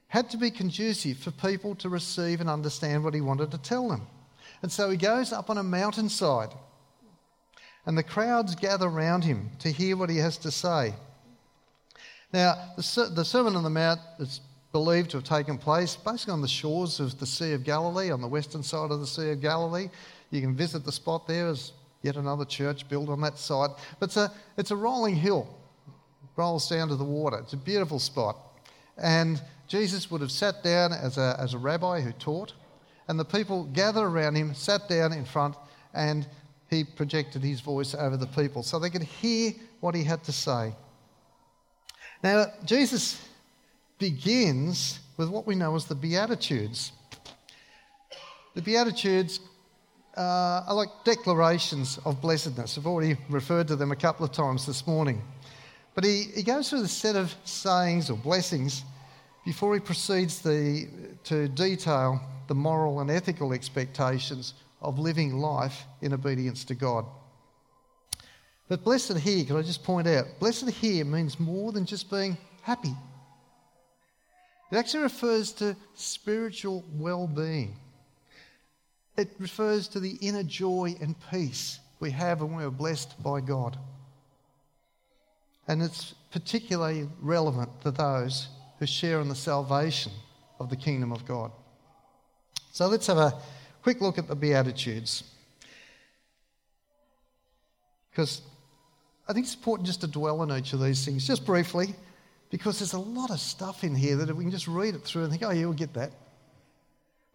had 0.09 0.31
to 0.31 0.37
be 0.37 0.50
conducive 0.50 1.19
for 1.19 1.31
people 1.31 1.75
to 1.76 1.88
receive 1.88 2.40
and 2.40 2.49
understand 2.49 3.04
what 3.04 3.14
he 3.14 3.21
wanted 3.21 3.50
to 3.50 3.59
tell 3.59 3.88
them. 3.88 4.07
And 4.62 4.71
so 4.71 4.88
he 4.90 4.97
goes 4.97 5.33
up 5.33 5.50
on 5.50 5.59
a 5.59 5.62
mountainside, 5.62 6.50
and 7.85 7.99
the 7.99 8.02
crowds 8.02 8.54
gather 8.54 8.88
round 8.88 9.25
him 9.25 9.50
to 9.59 9.71
hear 9.71 9.97
what 9.97 10.09
he 10.09 10.19
has 10.19 10.38
to 10.38 10.50
say. 10.50 10.95
Now, 12.33 12.73
the, 12.76 13.11
the 13.14 13.25
Sermon 13.25 13.57
on 13.57 13.62
the 13.62 13.71
Mount 13.71 14.00
is 14.19 14.40
believed 14.71 15.11
to 15.11 15.19
have 15.19 15.25
taken 15.25 15.59
place 15.59 15.97
basically 15.97 16.33
on 16.33 16.40
the 16.40 16.49
shores 16.49 16.99
of 16.99 17.19
the 17.19 17.26
Sea 17.26 17.52
of 17.52 17.64
Galilee, 17.64 18.11
on 18.11 18.23
the 18.23 18.28
western 18.28 18.62
side 18.62 18.90
of 18.90 19.00
the 19.00 19.07
Sea 19.07 19.33
of 19.33 19.40
Galilee. 19.40 19.88
You 20.31 20.40
can 20.40 20.57
visit 20.57 20.85
the 20.85 20.92
spot 20.92 21.26
there 21.26 21.49
as 21.49 21.73
yet 22.02 22.16
another 22.16 22.44
church 22.44 22.88
built 22.88 23.09
on 23.09 23.21
that 23.23 23.38
site. 23.38 23.71
But 23.99 24.11
it's 24.11 24.16
a, 24.16 24.32
it's 24.56 24.71
a 24.71 24.76
rolling 24.76 25.16
hill, 25.16 25.49
rolls 26.37 26.68
down 26.68 26.88
to 26.88 26.97
the 26.97 27.04
water. 27.04 27.38
It's 27.38 27.52
a 27.52 27.59
beautiful 27.59 27.99
spot. 27.99 28.37
And 28.99 29.40
Jesus 29.68 30.11
would 30.11 30.21
have 30.21 30.32
sat 30.32 30.62
down 30.62 30.92
as 30.92 31.18
a, 31.18 31.37
as 31.38 31.54
a 31.54 31.59
rabbi 31.59 32.00
who 32.00 32.12
taught, 32.12 32.52
and 33.09 33.18
the 33.18 33.25
people 33.25 33.64
gathered 33.73 34.04
around 34.04 34.35
him, 34.35 34.54
sat 34.54 34.88
down 34.88 35.12
in 35.12 35.25
front, 35.25 35.56
and 35.94 36.26
he 36.71 36.85
projected 36.85 37.42
his 37.42 37.61
voice 37.61 37.94
over 37.94 38.16
the 38.16 38.26
people 38.26 38.62
so 38.62 38.78
they 38.78 38.90
could 38.90 39.02
hear 39.02 39.52
what 39.80 39.94
he 39.94 40.04
had 40.04 40.25
to 40.25 40.32
say. 40.32 40.75
Now, 42.23 42.47
Jesus 42.64 43.21
begins 43.99 45.00
with 45.16 45.28
what 45.28 45.47
we 45.47 45.54
know 45.54 45.75
as 45.75 45.85
the 45.85 45.94
Beatitudes. 45.94 46.92
The 48.54 48.62
Beatitudes 48.62 49.40
uh, 50.16 50.64
are 50.66 50.75
like 50.75 50.90
declarations 51.04 51.99
of 52.04 52.21
blessedness. 52.21 52.76
I've 52.76 52.87
already 52.87 53.16
referred 53.28 53.69
to 53.69 53.76
them 53.76 53.92
a 53.92 53.97
couple 53.97 54.25
of 54.25 54.33
times 54.33 54.66
this 54.66 54.87
morning. 54.87 55.23
But 55.95 56.04
he, 56.04 56.25
he 56.35 56.42
goes 56.42 56.71
through 56.71 56.83
the 56.83 56.88
set 56.88 57.16
of 57.16 57.35
sayings 57.45 58.11
or 58.11 58.16
blessings 58.16 58.85
before 59.45 59.75
he 59.75 59.81
proceeds 59.81 60.40
the, 60.40 60.88
to 61.25 61.49
detail 61.49 62.21
the 62.49 62.54
moral 62.54 63.00
and 63.00 63.11
ethical 63.11 63.52
expectations 63.52 64.54
of 64.81 64.99
living 64.99 65.38
life 65.38 65.85
in 66.00 66.12
obedience 66.12 66.64
to 66.64 66.75
God. 66.75 67.07
But 68.69 68.85
blessed 68.85 69.19
here, 69.19 69.45
can 69.45 69.57
I 69.57 69.62
just 69.62 69.85
point 69.85 70.07
out, 70.07 70.26
blessed 70.38 70.71
here 70.71 71.04
means 71.04 71.38
more 71.38 71.73
than 71.73 71.85
just 71.85 72.11
being 72.11 72.37
happy. 72.62 72.95
It 74.71 74.76
actually 74.76 75.02
refers 75.02 75.52
to 75.52 75.76
spiritual 75.95 76.83
well 76.95 77.26
being. 77.26 77.76
It 79.16 79.31
refers 79.38 79.88
to 79.88 80.00
the 80.00 80.16
inner 80.21 80.42
joy 80.42 80.95
and 81.00 81.14
peace 81.31 81.81
we 82.00 82.11
have 82.11 82.40
when 82.40 82.57
we 82.57 82.64
are 82.64 82.71
blessed 82.71 83.23
by 83.23 83.40
God. 83.40 83.78
And 85.69 85.83
it's 85.83 86.14
particularly 86.31 87.09
relevant 87.21 87.81
to 87.83 87.90
those 87.90 88.49
who 88.78 88.87
share 88.87 89.21
in 89.21 89.28
the 89.28 89.35
salvation 89.35 90.12
of 90.59 90.71
the 90.71 90.76
kingdom 90.76 91.12
of 91.12 91.25
God. 91.26 91.52
So 92.73 92.88
let's 92.88 93.07
have 93.07 93.19
a 93.19 93.35
quick 93.83 94.00
look 94.00 94.19
at 94.19 94.28
the 94.28 94.35
Beatitudes. 94.35 95.25
Because 98.11 98.42
I 99.28 99.33
think 99.33 99.47
it's 99.47 99.54
important 99.54 99.87
just 99.87 100.00
to 100.00 100.07
dwell 100.07 100.40
on 100.40 100.50
each 100.52 100.73
of 100.73 100.83
these 100.83 101.04
things, 101.04 101.26
just 101.26 101.47
briefly, 101.47 101.95
because 102.50 102.81
there's 102.81 102.92
a 102.92 102.99
lot 102.99 103.31
of 103.31 103.40
stuff 103.40 103.85
in 103.85 103.95
here 103.95 104.16
that 104.16 104.28
if 104.28 104.37
we 104.37 104.45
can 104.45 104.50
just 104.50 104.69
read 104.69 104.95
it 104.95 105.02
through 105.02 105.23
and 105.23 105.31
think, 105.31 105.42
oh, 105.45 105.50
yeah, 105.50 105.64
we'll 105.64 105.75
get 105.75 105.95
that. 105.95 106.12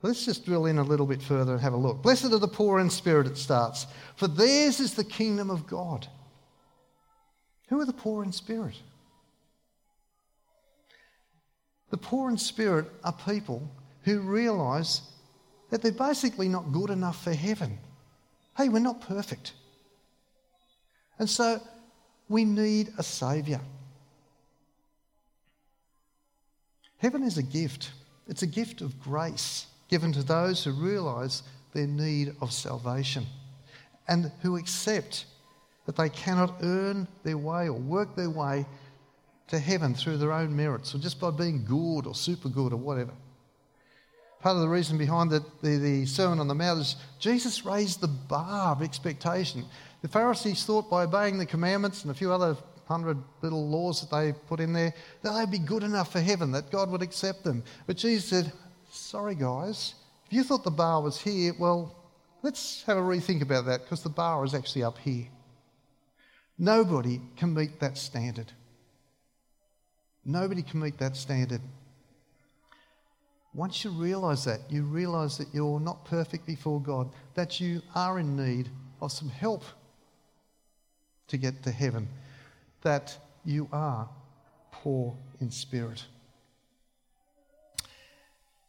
Let's 0.02 0.26
just 0.26 0.46
drill 0.46 0.68
in 0.68 0.78
a 0.78 0.84
little 0.84 1.08
bit 1.08 1.22
further 1.22 1.54
and 1.54 1.62
have 1.62 1.74
a 1.74 1.78
look. 1.78 2.04
Blessed 2.04 2.26
are 2.26 2.40
the 2.40 2.48
poor 2.48 2.80
in 2.80 2.90
spirit, 2.90 3.28
it 3.28 3.38
starts, 3.38 3.88
for 4.16 4.28
theirs 4.28 4.80
is 4.80 4.94
the 4.94 5.04
kingdom 5.04 5.50
of 5.50 5.66
God. 5.66 6.08
Who 7.70 7.80
are 7.82 7.86
the 7.86 7.94
poor 7.94 8.24
in 8.24 8.32
spirit? 8.32 8.76
The 11.90 11.98
poor 11.98 12.30
in 12.30 12.38
spirit 12.38 12.86
are 13.04 13.14
people 13.14 13.70
who 14.04 14.20
realise 14.20 15.02
that 15.70 15.82
they're 15.82 15.92
basically 15.92 16.48
not 16.48 16.72
good 16.72 16.90
enough 16.90 17.24
for 17.24 17.34
heaven. 17.34 17.80
Hey, 18.56 18.70
we're 18.70 18.80
not 18.80 19.02
perfect. 19.02 19.54
And 21.20 21.30
so 21.30 21.60
we 22.30 22.46
need 22.46 22.94
a 22.98 23.04
Saviour. 23.04 23.62
Heaven 27.00 27.24
is 27.24 27.38
a 27.38 27.44
gift, 27.44 27.92
it's 28.28 28.44
a 28.44 28.48
gift 28.48 28.82
of 28.82 29.00
grace 29.00 29.66
given 29.90 30.12
to 30.14 30.24
those 30.24 30.64
who 30.64 30.72
realise 30.72 31.44
their 31.74 31.88
need 31.88 32.36
of 32.42 32.52
salvation 32.52 33.26
and 34.08 34.32
who 34.42 34.58
accept 34.58 35.26
that 35.86 35.96
they 35.96 36.10
cannot 36.10 36.56
earn 36.62 37.08
their 37.24 37.38
way 37.38 37.68
or 37.68 37.74
work 37.74 38.16
their 38.16 38.30
way 38.30 38.66
to 39.48 39.60
heaven 39.60 39.94
through 39.94 40.18
their 40.18 40.34
own 40.34 40.56
merits 40.56 40.94
or 40.94 40.98
just 40.98 41.20
by 41.20 41.32
being 41.32 41.64
good 41.66 42.06
or 42.06 42.14
super 42.14 42.50
good 42.50 42.74
or 42.74 42.78
whatever. 42.78 43.14
Part 44.40 44.56
of 44.56 44.62
the 44.62 44.68
reason 44.70 44.98
behind 44.98 45.32
the, 45.32 45.44
the, 45.64 45.78
the 45.78 46.06
Sermon 46.06 46.40
on 46.40 46.48
the 46.48 46.56
Mount 46.56 46.82
is 46.82 46.96
Jesus 47.20 47.66
raised 47.66 48.02
the 48.02 48.08
bar 48.08 48.74
of 48.74 48.84
expectation. 48.84 49.66
The 50.02 50.08
Pharisees 50.08 50.64
thought 50.64 50.90
by 50.90 51.04
obeying 51.04 51.38
the 51.38 51.46
commandments 51.46 52.04
and 52.04 52.12
a 52.12 52.14
few 52.14 52.32
other 52.32 52.56
hundred 52.86 53.18
little 53.42 53.68
laws 53.68 54.02
that 54.02 54.16
they 54.16 54.34
put 54.48 54.60
in 54.60 54.74
there, 54.74 54.94
that 55.22 55.34
they'd 55.34 55.52
be 55.52 55.60
good 55.60 55.84
enough 55.84 56.12
for 56.12 56.22
heaven, 56.22 56.52
that 56.52 56.72
God 56.72 56.90
would 56.92 57.02
accept 57.02 57.44
them. 57.44 57.64
But 57.86 57.98
Jesus 57.98 58.30
said, 58.30 58.54
Sorry, 58.98 59.36
guys, 59.36 59.94
if 60.26 60.34
you 60.34 60.44
thought 60.44 60.64
the 60.64 60.72
bar 60.72 61.02
was 61.02 61.22
here, 61.22 61.54
well, 61.58 61.96
let's 62.42 62.84
have 62.84 62.98
a 62.98 63.02
rethink 63.02 63.42
about 63.42 63.66
that 63.68 63.84
because 63.84 64.04
the 64.04 64.10
bar 64.10 64.44
is 64.44 64.54
actually 64.54 64.84
up 64.84 64.98
here. 64.98 65.28
Nobody 66.58 67.22
can 67.38 67.54
meet 67.54 67.80
that 67.80 67.98
standard. 67.98 68.52
Nobody 70.26 70.62
can 70.62 70.82
meet 70.82 70.98
that 70.98 71.16
standard. 71.16 71.62
Once 73.54 73.84
you 73.86 73.92
realise 73.92 74.44
that, 74.44 74.60
you 74.70 74.84
realise 74.84 75.38
that 75.38 75.54
you're 75.54 75.80
not 75.80 76.04
perfect 76.04 76.46
before 76.46 76.82
God, 76.82 77.10
that 77.36 77.62
you 77.62 77.82
are 77.96 78.20
in 78.20 78.36
need 78.36 78.70
of 79.00 79.12
some 79.12 79.30
help 79.30 79.64
to 81.28 81.38
get 81.38 81.64
to 81.64 81.72
heaven, 81.72 82.10
that 82.82 83.16
you 83.46 83.70
are 83.72 84.10
poor 84.72 85.16
in 85.40 85.52
spirit. 85.52 86.04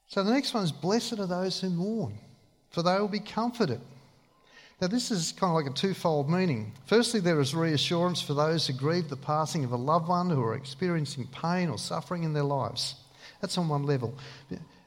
So 0.08 0.24
the 0.24 0.32
next 0.32 0.54
one 0.54 0.64
is 0.64 0.72
Blessed 0.72 1.18
are 1.18 1.26
those 1.26 1.60
who 1.60 1.70
mourn, 1.70 2.18
for 2.70 2.82
they 2.82 2.98
will 2.98 3.08
be 3.08 3.20
comforted. 3.20 3.80
Now, 4.80 4.86
this 4.86 5.10
is 5.10 5.32
kind 5.32 5.50
of 5.50 5.56
like 5.56 5.70
a 5.70 5.76
twofold 5.76 6.30
meaning. 6.30 6.72
Firstly, 6.86 7.18
there 7.18 7.40
is 7.40 7.54
reassurance 7.54 8.22
for 8.22 8.32
those 8.32 8.66
who 8.66 8.72
grieve 8.72 9.08
the 9.08 9.16
passing 9.16 9.64
of 9.64 9.72
a 9.72 9.76
loved 9.76 10.08
one 10.08 10.30
who 10.30 10.40
are 10.40 10.54
experiencing 10.54 11.26
pain 11.32 11.68
or 11.68 11.78
suffering 11.78 12.22
in 12.22 12.32
their 12.32 12.44
lives. 12.44 12.94
That's 13.40 13.58
on 13.58 13.68
one 13.68 13.84
level. 13.84 14.16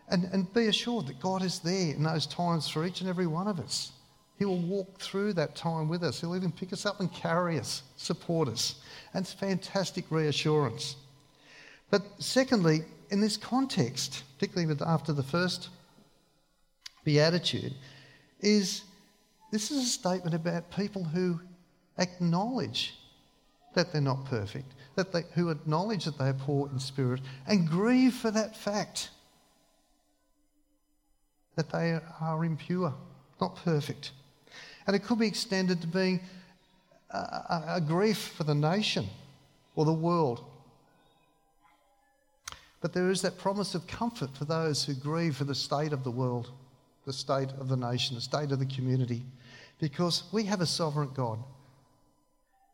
And, 0.08 0.26
and 0.32 0.52
be 0.54 0.68
assured 0.68 1.08
that 1.08 1.20
God 1.20 1.44
is 1.44 1.60
there 1.60 1.94
in 1.94 2.04
those 2.04 2.26
times 2.26 2.70
for 2.70 2.86
each 2.86 3.02
and 3.02 3.10
every 3.10 3.28
one 3.28 3.48
of 3.48 3.60
us. 3.60 3.92
He 4.40 4.46
will 4.46 4.60
walk 4.60 5.00
through 5.00 5.34
that 5.34 5.56
time 5.56 5.88
with 5.88 6.04
us. 6.04 6.22
He'll 6.22 6.36
even 6.36 6.52
pick 6.52 6.74
us 6.74 6.86
up 6.86 7.00
and 7.00 7.14
carry 7.14 7.60
us, 7.60 7.84
support 7.98 8.48
us. 8.48 8.76
And 9.14 9.24
it's 9.24 9.34
fantastic 9.34 10.06
reassurance. 10.10 10.96
But 11.92 12.02
secondly, 12.20 12.86
in 13.12 13.20
this 13.20 13.38
context, 13.38 14.24
particularly 14.38 14.74
after 14.86 15.14
the 15.14 15.24
first 15.24 15.70
beatitude, 17.04 17.74
is 18.40 18.84
this 19.52 19.70
is 19.70 19.80
a 19.80 19.90
statement 19.90 20.34
about 20.34 20.72
people 20.72 21.04
who 21.04 21.40
acknowledge 21.98 22.96
that 23.76 23.92
they're 23.92 24.02
not 24.02 24.26
perfect, 24.26 24.74
that 24.96 25.12
they, 25.12 25.24
who 25.36 25.50
acknowledge 25.50 26.06
that 26.06 26.18
they 26.18 26.30
are 26.30 26.34
poor 26.34 26.70
in 26.70 26.80
spirit 26.80 27.22
and 27.48 27.70
grieve 27.70 28.14
for 28.14 28.32
that 28.32 28.56
fact 28.56 29.10
that 31.56 31.70
they 31.70 32.00
are 32.22 32.46
impure, 32.46 32.94
not 33.40 33.58
perfect. 33.58 34.12
And 34.88 34.96
it 34.96 35.04
could 35.04 35.20
be 35.20 35.28
extended 35.28 35.82
to 35.82 35.88
being 35.88 36.22
a, 37.10 37.18
a, 37.18 37.64
a 37.76 37.82
grief 37.82 38.18
for 38.18 38.46
the 38.46 38.56
nation 38.56 39.06
or 39.76 39.86
the 39.86 39.94
world. 39.94 40.44
But 42.82 42.94
there 42.94 43.10
is 43.10 43.22
that 43.22 43.38
promise 43.38 43.76
of 43.76 43.88
comfort 43.88 44.36
for 44.36 44.46
those 44.46 44.84
who 44.84 44.94
grieve 44.94 45.36
for 45.36 45.44
the 45.44 45.56
state 45.56 45.94
of 45.94 46.04
the 46.04 46.12
world, 46.12 46.52
the 47.06 47.14
state 47.14 47.50
of 47.60 47.70
the 47.70 47.78
nation, 47.78 48.16
the 48.16 48.22
state 48.22 48.52
of 48.52 48.60
the 48.60 48.66
community 48.66 49.24
because 49.82 50.24
we 50.32 50.44
have 50.44 50.62
a 50.62 50.66
sovereign 50.66 51.10
God. 51.14 51.40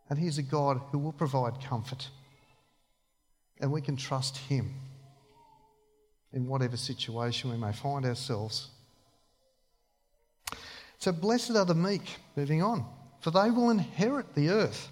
And 0.09 0.19
He's 0.19 0.37
a 0.37 0.43
God 0.43 0.79
who 0.91 0.99
will 0.99 1.13
provide 1.13 1.63
comfort. 1.63 2.09
And 3.59 3.71
we 3.71 3.81
can 3.81 3.95
trust 3.95 4.37
Him 4.37 4.75
in 6.33 6.47
whatever 6.47 6.77
situation 6.77 7.49
we 7.49 7.57
may 7.57 7.73
find 7.73 8.05
ourselves. 8.05 8.67
So, 10.99 11.11
blessed 11.11 11.51
are 11.51 11.65
the 11.65 11.73
meek, 11.73 12.17
moving 12.35 12.61
on, 12.61 12.85
for 13.21 13.31
they 13.31 13.49
will 13.49 13.69
inherit 13.69 14.35
the 14.35 14.49
earth. 14.49 14.91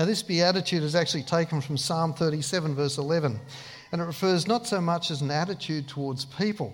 Now, 0.00 0.06
this 0.06 0.22
beatitude 0.22 0.82
is 0.82 0.94
actually 0.94 1.24
taken 1.24 1.60
from 1.60 1.76
Psalm 1.76 2.14
37, 2.14 2.74
verse 2.74 2.96
11, 2.96 3.38
and 3.92 4.00
it 4.00 4.04
refers 4.06 4.48
not 4.48 4.66
so 4.66 4.80
much 4.80 5.10
as 5.10 5.20
an 5.20 5.30
attitude 5.30 5.88
towards 5.88 6.24
people, 6.24 6.72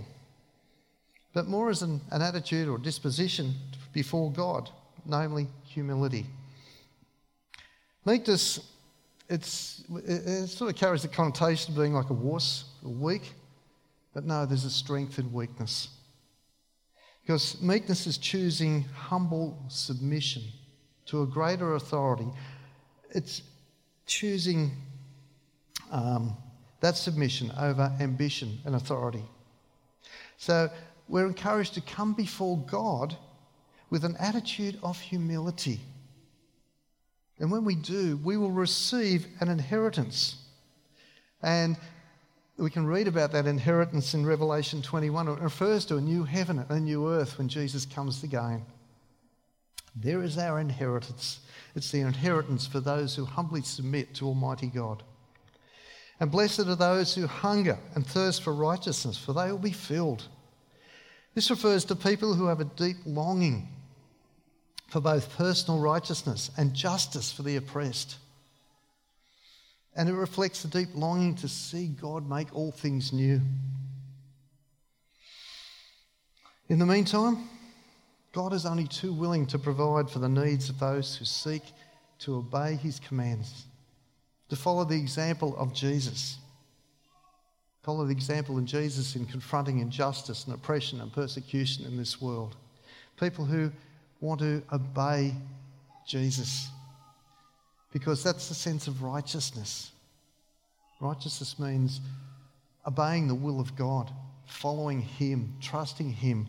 but 1.35 1.49
more 1.49 1.69
as 1.69 1.83
an, 1.83 2.01
an 2.13 2.23
attitude 2.23 2.69
or 2.69 2.79
disposition 2.79 3.53
before 3.93 4.31
God, 4.31 4.71
namely 5.05 5.49
humility. 5.65 6.27
Meekness, 8.05 8.61
it's, 9.29 9.83
it 10.05 10.47
sort 10.47 10.71
of 10.71 10.77
carries 10.77 11.03
the 11.03 11.09
connotation 11.09 11.75
of 11.75 11.81
being 11.81 11.95
like 11.95 12.11
a 12.11 12.15
wuss, 12.15 12.67
or 12.85 12.93
weak, 12.93 13.33
but 14.15 14.25
no, 14.25 14.47
there's 14.47 14.65
a 14.65 14.71
strength 14.71 15.19
in 15.19 15.33
weakness. 15.33 15.89
Because 17.23 17.61
meekness 17.61 18.07
is 18.07 18.19
choosing 18.19 18.83
humble 18.95 19.65
submission 19.67 20.45
to 21.07 21.23
a 21.23 21.27
greater 21.27 21.75
authority. 21.75 22.29
It's 23.11 23.43
choosing 24.07 24.71
um, 25.91 26.37
that 26.81 26.97
submission 26.97 27.53
over 27.59 27.93
ambition 28.01 28.59
and 28.65 28.75
authority. 28.75 29.25
So 30.39 30.71
we're 31.09 31.27
encouraged 31.27 31.75
to 31.75 31.81
come 31.81 32.13
before 32.13 32.59
God 32.59 33.17
with 33.91 34.05
an 34.05 34.17
attitude 34.19 34.79
of 34.83 34.99
humility. 34.99 35.81
And 37.39 37.51
when 37.51 37.65
we 37.65 37.75
do, 37.75 38.19
we 38.23 38.37
will 38.37 38.51
receive 38.51 39.27
an 39.41 39.49
inheritance. 39.49 40.37
And 41.43 41.77
we 42.57 42.71
can 42.71 42.87
read 42.87 43.07
about 43.07 43.33
that 43.33 43.47
inheritance 43.47 44.15
in 44.15 44.25
Revelation 44.25 44.81
21. 44.81 45.29
It 45.29 45.41
refers 45.41 45.85
to 45.87 45.97
a 45.97 46.01
new 46.01 46.25
heaven 46.25 46.59
and 46.59 46.71
a 46.71 46.81
new 46.81 47.09
earth 47.09 47.37
when 47.39 47.49
Jesus 47.49 47.85
comes 47.85 48.25
again. 48.25 48.65
There 49.97 50.23
is 50.23 50.37
our 50.37 50.61
inheritance. 50.61 51.41
It's 51.75 51.91
the 51.91 52.01
inheritance 52.01 52.67
for 52.67 52.81
those 52.81 53.17
who 53.17 53.25
humbly 53.25 53.63
submit 53.63 54.15
to 54.15 54.27
Almighty 54.27 54.67
God. 54.67 55.03
And 56.21 56.31
blessed 56.31 56.61
are 56.61 56.77
those 56.77 57.15
who 57.15 57.27
hunger 57.27 57.79
and 57.95 58.07
thirst 58.07 58.43
for 58.43 58.55
righteousness, 58.55 59.19
for 59.19 59.33
they 59.33 59.51
will 59.51 59.59
be 59.59 59.73
filled. 59.73 60.29
This 61.35 61.51
refers 61.51 61.85
to 61.87 61.97
people 61.97 62.35
who 62.35 62.47
have 62.47 62.61
a 62.61 62.65
deep 62.65 62.97
longing 63.05 63.69
for 64.89 65.01
both 65.01 65.37
personal 65.37 65.81
righteousness 65.81 66.51
and 66.57 66.73
justice 66.73 67.33
for 67.33 67.43
the 67.43 67.57
oppressed. 67.57 68.17
And 69.95 70.09
it 70.09 70.15
reflects 70.15 70.65
a 70.65 70.69
deep 70.69 70.91
longing 70.95 71.35
to 71.37 71.49
see 71.49 71.89
God 71.89 72.29
make 72.29 72.55
all 72.55 72.71
things 72.71 73.13
new. 73.13 73.41
In 76.69 76.79
the 76.79 76.87
meantime, 76.87 77.49
God 78.37 78.53
is 78.53 78.67
only 78.67 78.87
too 78.87 79.15
willing 79.15 79.47
to 79.47 79.59
provide 79.59 80.11
for 80.11 80.19
the 80.19 80.29
needs 80.29 80.69
of 80.69 80.79
those 80.79 81.17
who 81.17 81.25
seek 81.25 81.63
to 82.19 82.37
obey 82.37 82.75
his 82.75 83.01
commands, 83.01 83.65
to 84.51 84.57
follow 84.57 84.85
the 84.85 84.95
example 84.95 85.57
of 85.57 85.73
Jesus. 85.73 86.37
Follow 87.83 88.05
the 88.05 88.13
example 88.13 88.59
of 88.59 88.67
Jesus 88.67 89.17
in 89.17 89.25
confronting 89.25 89.79
injustice 89.79 90.45
and 90.45 90.55
oppression 90.55 91.01
and 91.01 91.11
persecution 91.15 91.87
in 91.87 91.97
this 91.97 92.21
world. 92.21 92.57
People 93.19 93.47
who 93.47 93.73
want 94.21 94.41
to 94.41 94.63
obey 94.71 95.35
Jesus 96.07 96.69
because 97.91 98.23
that's 98.23 98.51
the 98.51 98.55
sense 98.55 98.87
of 98.87 99.03
righteousness. 99.03 99.93
Righteousness 101.01 101.59
means 101.59 102.03
obeying 102.87 103.29
the 103.29 103.35
will 103.35 103.61
of 103.61 103.75
God, 103.77 104.11
following 104.45 105.01
Him, 105.01 105.55
trusting 105.63 106.13
Him, 106.13 106.49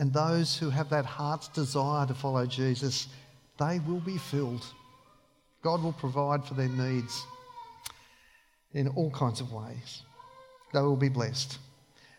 and 0.00 0.14
those 0.14 0.56
who 0.56 0.70
have 0.70 0.88
that 0.88 1.04
heart's 1.04 1.48
desire 1.48 2.06
to 2.06 2.14
follow 2.14 2.46
Jesus, 2.46 3.08
they 3.58 3.80
will 3.80 4.00
be 4.00 4.16
filled. 4.16 4.64
God 5.60 5.82
will 5.82 5.92
provide 5.92 6.42
for 6.42 6.54
their 6.54 6.70
needs 6.70 7.26
in 8.72 8.88
all 8.88 9.10
kinds 9.10 9.42
of 9.42 9.52
ways. 9.52 10.00
They 10.72 10.80
will 10.80 10.96
be 10.96 11.10
blessed. 11.10 11.58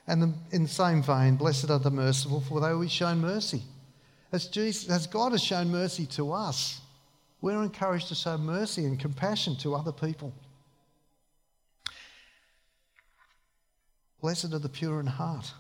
And 0.06 0.36
in 0.52 0.64
the 0.64 0.70
same 0.70 1.02
vein, 1.02 1.38
blessed 1.38 1.72
are 1.72 1.80
the 1.80 1.90
merciful, 1.90 2.42
for 2.42 2.62
they 2.62 2.72
will 2.72 2.82
be 2.82 2.88
shown 2.88 3.20
mercy. 3.20 3.64
As, 4.32 4.46
Jesus, 4.46 4.88
as 4.88 5.08
God 5.08 5.32
has 5.32 5.44
shown 5.44 5.72
mercy 5.72 6.06
to 6.06 6.34
us, 6.34 6.82
we're 7.42 7.64
encouraged 7.64 8.10
to 8.10 8.16
show 8.16 8.38
mercy 8.38 8.86
and 8.86 9.00
compassion 9.00 9.56
to 9.56 9.74
other 9.74 9.92
people. 9.92 10.32
Blessed 14.22 14.54
are 14.54 14.60
the 14.60 14.70
pure 14.70 15.00
in 15.00 15.08
heart, 15.08 15.52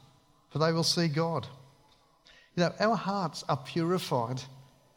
for 0.51 0.59
they 0.59 0.71
will 0.71 0.83
see 0.83 1.07
God. 1.07 1.47
You 2.55 2.63
know, 2.63 2.73
our 2.79 2.95
hearts 2.95 3.43
are 3.47 3.57
purified 3.57 4.41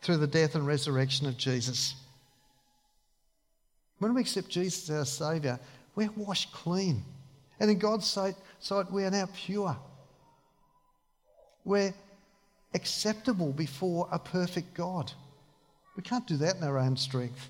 through 0.03 0.19
the 0.19 0.27
death 0.27 0.55
and 0.55 0.67
resurrection 0.67 1.27
of 1.27 1.37
Jesus. 1.37 1.95
When 3.99 4.15
we 4.15 4.21
accept 4.21 4.49
Jesus 4.49 4.91
as 4.91 4.97
our 4.97 5.05
Saviour, 5.05 5.61
we're 5.95 6.11
washed 6.17 6.53
clean. 6.53 7.03
And 7.61 7.71
in 7.71 7.79
God's 7.79 8.07
sight, 8.07 8.35
sight 8.59 8.91
we 8.91 9.05
are 9.05 9.11
now 9.11 9.29
pure. 9.35 9.77
We're 11.65 11.95
acceptable 12.75 13.53
before 13.53 14.09
a 14.11 14.19
perfect 14.19 14.75
God. 14.75 15.13
We 15.97 16.03
can't 16.03 16.27
do 16.27 16.37
that 16.39 16.57
in 16.57 16.65
our 16.65 16.79
own 16.79 16.97
strength 16.97 17.49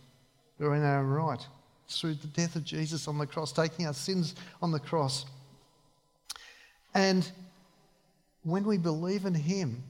or 0.61 0.77
in 0.77 0.85
our 0.85 1.01
own 1.01 1.09
right. 1.09 1.47
It's 1.87 2.01
through 2.01 2.15
the 2.15 2.29
death 2.29 2.57
of 2.57 2.65
Jesus 2.65 3.09
on 3.09 3.19
the 3.19 3.27
cross, 3.27 3.53
taking 3.53 3.87
our 3.87 3.95
sins 3.95 4.35
on 4.63 4.71
the 4.71 4.79
cross. 4.79 5.27
And 6.95 7.29
when 8.43 8.65
we 8.65 8.79
believe 8.79 9.25
in 9.25 9.35
Him, 9.35 9.83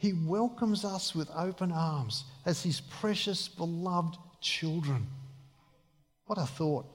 he 0.00 0.14
welcomes 0.14 0.82
us 0.82 1.14
with 1.14 1.28
open 1.36 1.70
arms 1.70 2.24
as 2.46 2.62
his 2.62 2.80
precious, 2.80 3.48
beloved 3.48 4.16
children. 4.40 5.06
What 6.24 6.38
a 6.38 6.46
thought. 6.46 6.86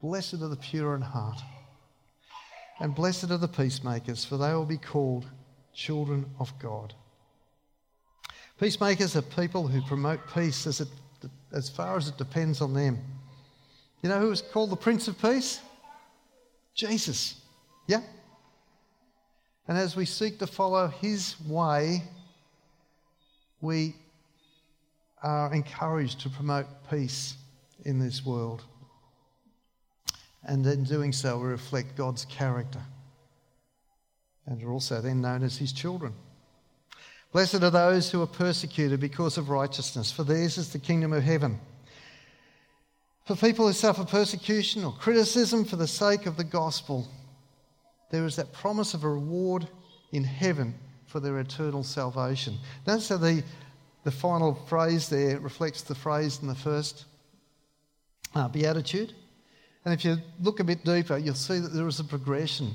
Blessed 0.00 0.34
are 0.34 0.48
the 0.48 0.56
pure 0.56 0.94
in 0.94 1.02
heart, 1.02 1.40
and 2.78 2.94
blessed 2.94 3.32
are 3.32 3.38
the 3.38 3.48
peacemakers, 3.48 4.24
for 4.24 4.36
they 4.36 4.54
will 4.54 4.64
be 4.64 4.78
called 4.78 5.26
children 5.74 6.26
of 6.38 6.56
God. 6.60 6.94
Peacemakers 8.60 9.16
are 9.16 9.22
people 9.22 9.66
who 9.66 9.82
promote 9.82 10.20
peace 10.32 10.64
as, 10.68 10.80
it, 10.80 10.88
as 11.52 11.68
far 11.68 11.96
as 11.96 12.06
it 12.06 12.16
depends 12.16 12.60
on 12.60 12.72
them. 12.72 12.98
You 14.02 14.10
know 14.10 14.20
who 14.20 14.30
is 14.30 14.42
called 14.42 14.70
the 14.70 14.76
Prince 14.76 15.08
of 15.08 15.20
Peace? 15.20 15.58
Jesus. 16.72 17.40
Yeah? 17.88 18.02
And 19.68 19.76
as 19.76 19.96
we 19.96 20.04
seek 20.04 20.38
to 20.38 20.46
follow 20.46 20.88
his 20.88 21.34
way, 21.46 22.02
we 23.60 23.96
are 25.22 25.52
encouraged 25.52 26.20
to 26.20 26.28
promote 26.28 26.66
peace 26.88 27.34
in 27.84 27.98
this 27.98 28.24
world. 28.24 28.62
And 30.44 30.64
in 30.66 30.84
doing 30.84 31.12
so, 31.12 31.38
we 31.38 31.48
reflect 31.48 31.96
God's 31.96 32.24
character. 32.26 32.80
And 34.46 34.62
are 34.62 34.70
also 34.70 35.00
then 35.00 35.20
known 35.20 35.42
as 35.42 35.56
his 35.56 35.72
children. 35.72 36.12
Blessed 37.32 37.62
are 37.62 37.70
those 37.70 38.10
who 38.10 38.22
are 38.22 38.26
persecuted 38.28 39.00
because 39.00 39.36
of 39.36 39.48
righteousness, 39.48 40.12
for 40.12 40.22
theirs 40.22 40.56
is 40.56 40.72
the 40.72 40.78
kingdom 40.78 41.12
of 41.12 41.24
heaven. 41.24 41.58
For 43.24 43.34
people 43.34 43.66
who 43.66 43.72
suffer 43.72 44.04
persecution 44.04 44.84
or 44.84 44.92
criticism 44.92 45.64
for 45.64 45.74
the 45.74 45.88
sake 45.88 46.26
of 46.26 46.36
the 46.36 46.44
gospel, 46.44 47.08
there 48.10 48.24
is 48.24 48.36
that 48.36 48.52
promise 48.52 48.94
of 48.94 49.04
a 49.04 49.08
reward 49.08 49.68
in 50.12 50.24
heaven 50.24 50.74
for 51.06 51.20
their 51.20 51.38
eternal 51.38 51.82
salvation. 51.82 52.58
Notice 52.86 53.08
how 53.08 53.16
the, 53.16 53.42
the 54.04 54.10
final 54.10 54.54
phrase 54.54 55.08
there 55.08 55.38
reflects 55.40 55.82
the 55.82 55.94
phrase 55.94 56.40
in 56.40 56.48
the 56.48 56.54
first 56.54 57.04
uh, 58.34 58.48
beatitude. 58.48 59.12
And 59.84 59.94
if 59.94 60.04
you 60.04 60.18
look 60.40 60.60
a 60.60 60.64
bit 60.64 60.84
deeper, 60.84 61.16
you'll 61.16 61.34
see 61.34 61.58
that 61.58 61.68
there 61.72 61.86
is 61.86 62.00
a 62.00 62.04
progression 62.04 62.74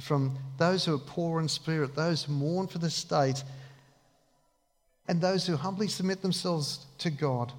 from 0.00 0.36
those 0.56 0.84
who 0.84 0.94
are 0.94 0.98
poor 0.98 1.40
in 1.40 1.48
spirit, 1.48 1.94
those 1.94 2.24
who 2.24 2.32
mourn 2.32 2.66
for 2.66 2.78
the 2.78 2.90
state, 2.90 3.42
and 5.08 5.20
those 5.20 5.46
who 5.46 5.56
humbly 5.56 5.88
submit 5.88 6.22
themselves 6.22 6.86
to 6.98 7.10
God, 7.10 7.52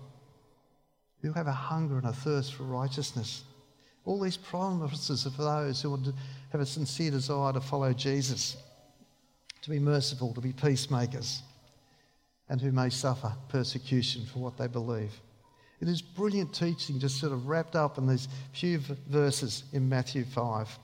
who 1.22 1.34
have 1.34 1.48
a 1.48 1.52
hunger 1.52 1.98
and 1.98 2.08
a 2.08 2.13
thirst 2.13 2.54
for 2.54 2.63
righteousness. 2.63 3.44
All 4.10 4.19
these 4.19 4.38
promises 4.38 5.28
are 5.28 5.30
for 5.30 5.43
those 5.43 5.84
who 5.84 5.95
have 6.52 6.62
a 6.62 6.65
sincere 6.65 7.12
desire 7.12 7.54
to 7.54 7.62
follow 7.62 7.93
Jesus, 7.93 8.58
to 9.62 9.69
be 9.69 9.78
merciful, 9.78 10.34
to 10.34 10.41
be 10.41 10.52
peacemakers, 10.52 11.43
and 12.50 12.60
who 12.60 12.72
may 12.72 12.89
suffer 12.89 13.32
persecution 13.50 14.26
for 14.26 14.39
what 14.39 14.58
they 14.58 14.65
believe. 14.65 15.12
It 15.80 15.88
is 15.88 16.02
brilliant 16.02 16.56
teaching, 16.56 17.00
just 17.00 17.19
sort 17.19 17.34
of 17.34 17.48
wrapped 17.48 17.76
up 17.76 18.00
in 18.00 18.08
these 18.08 18.28
few 18.52 18.80
verses 19.08 19.65
in 19.74 19.88
Matthew 19.88 20.26
5. 20.26 20.80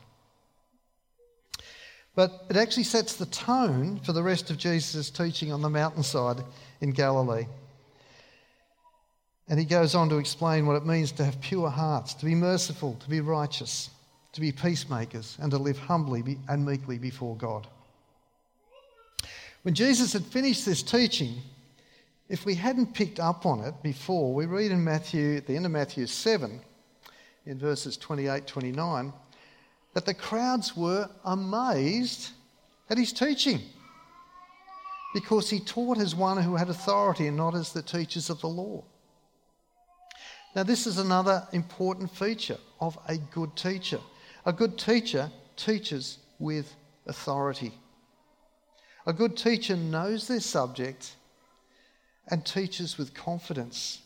But 2.14 2.46
it 2.52 2.58
actually 2.58 2.84
sets 2.84 3.16
the 3.16 3.26
tone 3.26 4.02
for 4.02 4.14
the 4.14 4.22
rest 4.22 4.52
of 4.52 4.60
Jesus' 4.60 5.10
teaching 5.10 5.52
on 5.52 5.64
the 5.64 5.70
mountainside 5.72 6.44
in 6.80 6.92
Galilee. 6.92 7.48
And 9.48 9.60
he 9.60 9.66
goes 9.66 9.94
on 9.94 10.10
to 10.10 10.18
explain 10.18 10.66
what 10.66 10.76
it 10.76 10.86
means 10.86 11.12
to 11.14 11.26
have 11.26 11.40
pure 11.40 11.70
hearts, 11.70 12.14
to 12.16 12.26
be 12.26 12.36
merciful, 12.36 12.96
to 13.02 13.10
be 13.10 13.22
righteous, 13.22 13.90
to 14.34 14.42
be 14.42 14.52
peacemakers, 14.52 15.38
and 15.40 15.52
to 15.52 15.58
live 15.58 15.78
humbly 15.78 16.40
and 16.48 16.66
meekly 16.66 16.98
before 16.98 17.36
God. 17.36 17.68
When 19.62 19.76
Jesus 19.76 20.14
had 20.14 20.26
finished 20.26 20.66
this 20.66 20.82
teaching, 20.82 21.42
if 22.28 22.46
we 22.46 22.56
hadn't 22.56 22.94
picked 22.94 23.20
up 23.20 23.46
on 23.46 23.62
it 23.62 23.76
before, 23.84 24.34
we 24.34 24.46
read 24.46 24.72
in 24.72 24.84
Matthew, 24.84 25.38
at 25.38 25.46
the 25.46 25.56
end 25.56 25.66
of 25.66 25.72
Matthew 25.72 26.08
7, 26.08 26.60
in 27.46 27.60
verses 27.60 27.98
28 27.98 28.48
29, 28.48 29.14
that 29.94 30.06
the 30.06 30.14
crowds 30.14 30.76
were 30.76 31.10
amazed 31.24 32.32
at 32.90 32.98
his 32.98 33.14
teaching 33.14 33.62
because 35.14 35.50
he 35.50 35.60
taught 35.60 35.98
as 35.98 36.14
one 36.14 36.42
who 36.42 36.56
had 36.56 36.70
authority 36.70 37.28
and 37.28 37.38
not 37.38 37.56
as 37.56 37.72
the 37.72 37.82
teachers 37.82 38.30
of 38.30 38.42
the 38.42 38.48
law. 38.48 38.84
Now, 40.56 40.64
this 40.64 40.88
is 40.88 40.98
another 40.98 41.46
important 41.52 42.10
feature 42.10 42.58
of 42.80 42.98
a 43.10 43.18
good 43.18 43.58
teacher. 43.58 44.00
A 44.46 44.54
good 44.54 44.78
teacher 44.78 45.30
teaches 45.58 46.20
with 46.40 46.74
authority. 47.06 47.74
A 49.06 49.12
good 49.12 49.36
teacher 49.36 49.76
knows 49.76 50.28
their 50.28 50.40
subject 50.40 51.16
and 52.30 52.46
teaches 52.46 52.98
with 52.98 53.14
confidence. 53.14 54.02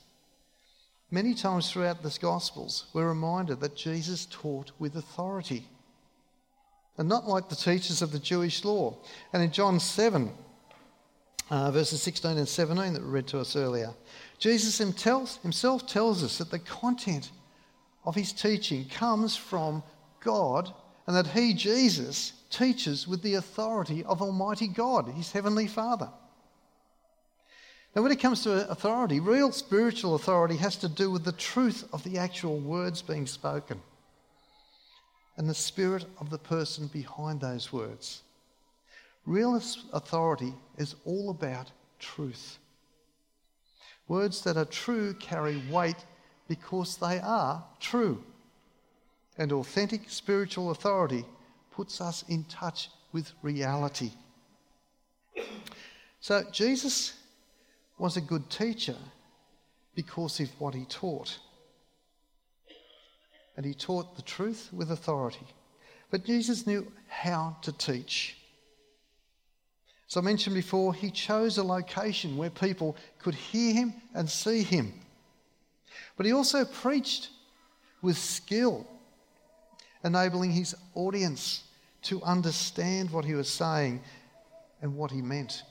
Many 1.12 1.36
times 1.36 1.70
throughout 1.70 2.02
the 2.02 2.18
Gospels, 2.20 2.88
we're 2.94 3.08
reminded 3.08 3.60
that 3.62 3.76
Jesus 3.76 4.28
taught 4.30 4.72
with 4.80 4.96
authority 4.96 5.68
and 6.98 7.08
not 7.08 7.28
like 7.28 7.48
the 7.48 7.56
teachers 7.56 8.02
of 8.02 8.12
the 8.12 8.20
Jewish 8.20 8.66
law. 8.66 8.98
And 9.34 9.42
in 9.42 9.52
John 9.52 9.80
7, 9.80 10.32
uh, 11.50 11.72
verses 11.72 12.02
16 12.02 12.38
and 12.38 12.48
17 12.48 12.94
that 12.94 13.02
were 13.02 13.08
read 13.08 13.28
to 13.28 13.40
us 13.40 13.56
earlier, 13.56 13.94
Jesus 14.40 14.78
himself 14.78 15.86
tells 15.86 16.24
us 16.24 16.38
that 16.38 16.50
the 16.50 16.60
content 16.60 17.30
of 18.06 18.16
his 18.16 18.32
teaching 18.34 18.86
comes 18.86 19.36
from 19.36 19.84
God 20.22 20.74
and 21.06 21.16
that 21.16 21.28
he, 21.28 21.54
Jesus, 21.54 22.34
teaches 22.50 23.08
with 23.08 23.22
the 23.22 23.36
authority 23.36 24.04
of 24.06 24.22
Almighty 24.22 24.68
God, 24.68 25.10
his 25.10 25.32
heavenly 25.32 25.68
Father. 25.68 26.10
Now, 27.96 28.04
when 28.04 28.12
it 28.12 28.20
comes 28.20 28.44
to 28.44 28.70
authority, 28.70 29.20
real 29.20 29.52
spiritual 29.52 30.16
authority 30.16 30.56
has 30.58 30.76
to 30.78 30.88
do 30.88 31.12
with 31.12 31.26
the 31.26 31.32
truth 31.34 31.88
of 31.92 32.04
the 32.04 32.18
actual 32.18 32.60
words 32.60 33.02
being 33.02 33.26
spoken 33.26 33.82
and 35.38 35.50
the 35.50 35.56
spirit 35.56 36.06
of 36.20 36.30
the 36.30 36.38
person 36.38 36.88
behind 36.88 37.42
those 37.42 37.74
words. 37.74 38.22
Real 39.26 39.62
authority 39.92 40.54
is 40.78 40.96
all 41.06 41.30
about 41.30 41.72
truth. 42.00 42.60
Words 44.10 44.42
that 44.42 44.58
are 44.58 44.66
true 44.66 45.14
carry 45.14 45.62
weight 45.72 46.04
because 46.48 46.98
they 46.98 47.20
are 47.20 47.64
true. 47.80 48.24
And 49.38 49.54
authentic 49.54 50.10
spiritual 50.10 50.72
authority 50.72 51.24
puts 51.72 52.02
us 52.02 52.26
in 52.28 52.44
touch 52.46 52.90
with 53.14 53.32
reality. 53.44 54.12
So, 56.20 56.44
Jesus 56.52 57.14
was 57.98 58.18
a 58.18 58.22
good 58.22 58.50
teacher 58.50 58.98
because 59.94 60.40
of 60.40 60.50
what 60.60 60.74
he 60.74 60.86
taught. 60.86 61.38
And 63.56 63.66
he 63.66 63.74
taught 63.74 64.16
the 64.16 64.22
truth 64.24 64.70
with 64.74 64.92
authority. 64.92 65.46
But 66.10 66.26
Jesus 66.26 66.66
knew 66.66 66.92
how 67.08 67.58
to 67.62 67.72
teach. 67.72 68.39
As 70.10 70.18
I 70.18 70.22
mentioned 70.22 70.56
before, 70.56 70.94
he 70.94 71.12
chose 71.12 71.58
a 71.58 71.64
location 71.64 72.36
where 72.36 72.50
people 72.50 72.98
could 73.20 73.36
hear 73.36 73.74
him 73.74 73.94
and 74.16 74.28
see 74.28 74.64
him. 74.64 74.94
But 76.18 76.26
he 76.26 76.34
also 76.34 76.66
preached 76.66 77.30
with 78.02 78.18
skill, 78.18 78.88
enabling 80.04 80.52
his 80.52 80.76
audience 80.96 81.64
to 82.04 82.24
understand 82.24 83.12
what 83.12 83.26
he 83.26 83.36
was 83.36 83.50
saying 83.50 84.02
and 84.82 84.96
what 84.96 85.12
he 85.12 85.22
meant. 85.22 85.64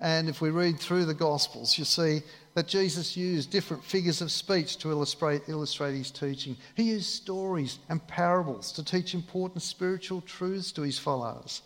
And 0.00 0.28
if 0.28 0.40
we 0.40 0.50
read 0.50 0.80
through 0.80 1.04
the 1.04 1.14
Gospels, 1.14 1.78
you 1.78 1.84
see 1.84 2.22
that 2.54 2.66
Jesus 2.66 3.16
used 3.16 3.50
different 3.50 3.84
figures 3.84 4.20
of 4.20 4.32
speech 4.32 4.78
to 4.78 4.90
illustrate, 4.90 5.42
illustrate 5.46 5.94
his 5.94 6.10
teaching. 6.10 6.56
He 6.74 6.84
used 6.84 7.06
stories 7.06 7.78
and 7.88 8.04
parables 8.08 8.72
to 8.72 8.84
teach 8.84 9.14
important 9.14 9.62
spiritual 9.62 10.22
truths 10.22 10.72
to 10.72 10.82
his 10.82 10.98
followers. 10.98 11.62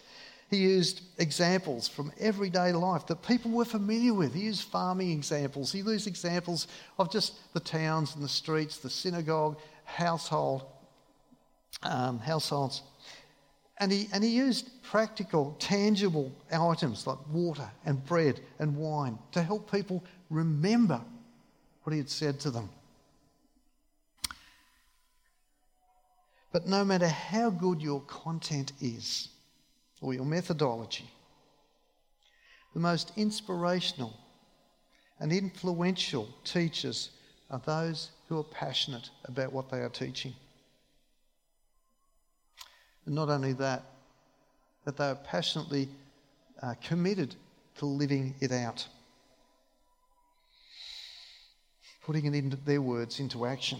He 0.50 0.56
used 0.56 1.02
examples 1.18 1.88
from 1.88 2.10
everyday 2.18 2.72
life 2.72 3.06
that 3.08 3.22
people 3.22 3.50
were 3.50 3.66
familiar 3.66 4.14
with. 4.14 4.34
He 4.34 4.42
used 4.42 4.62
farming 4.62 5.10
examples. 5.10 5.72
He 5.72 5.80
used 5.80 6.06
examples 6.06 6.66
of 6.98 7.12
just 7.12 7.52
the 7.52 7.60
towns 7.60 8.14
and 8.14 8.24
the 8.24 8.28
streets, 8.28 8.78
the 8.78 8.88
synagogue, 8.88 9.58
household, 9.84 10.64
um, 11.82 12.18
households. 12.18 12.82
And 13.76 13.92
he, 13.92 14.08
and 14.12 14.24
he 14.24 14.30
used 14.30 14.70
practical, 14.82 15.54
tangible 15.58 16.32
items 16.50 17.06
like 17.06 17.18
water 17.30 17.70
and 17.84 18.04
bread 18.06 18.40
and 18.58 18.74
wine 18.74 19.18
to 19.32 19.42
help 19.42 19.70
people 19.70 20.02
remember 20.30 21.00
what 21.82 21.92
he 21.92 21.98
had 21.98 22.08
said 22.10 22.40
to 22.40 22.50
them. 22.50 22.70
But 26.52 26.66
no 26.66 26.86
matter 26.86 27.06
how 27.06 27.50
good 27.50 27.82
your 27.82 28.00
content 28.00 28.72
is 28.80 29.28
or 30.00 30.14
your 30.14 30.24
methodology, 30.24 31.08
the 32.74 32.80
most 32.80 33.12
inspirational 33.16 34.14
and 35.20 35.32
influential 35.32 36.28
teachers 36.44 37.10
are 37.50 37.60
those 37.64 38.10
who 38.28 38.38
are 38.38 38.44
passionate 38.44 39.10
about 39.24 39.52
what 39.52 39.70
they 39.70 39.78
are 39.78 39.88
teaching. 39.88 40.34
And 43.06 43.14
not 43.14 43.28
only 43.30 43.54
that, 43.54 43.84
that 44.84 44.96
they 44.96 45.08
are 45.08 45.14
passionately 45.14 45.88
uh, 46.62 46.74
committed 46.82 47.34
to 47.78 47.86
living 47.86 48.34
it 48.40 48.52
out, 48.52 48.86
putting 52.04 52.26
it 52.26 52.34
into 52.34 52.56
their 52.56 52.82
words 52.82 53.18
into 53.18 53.46
action. 53.46 53.78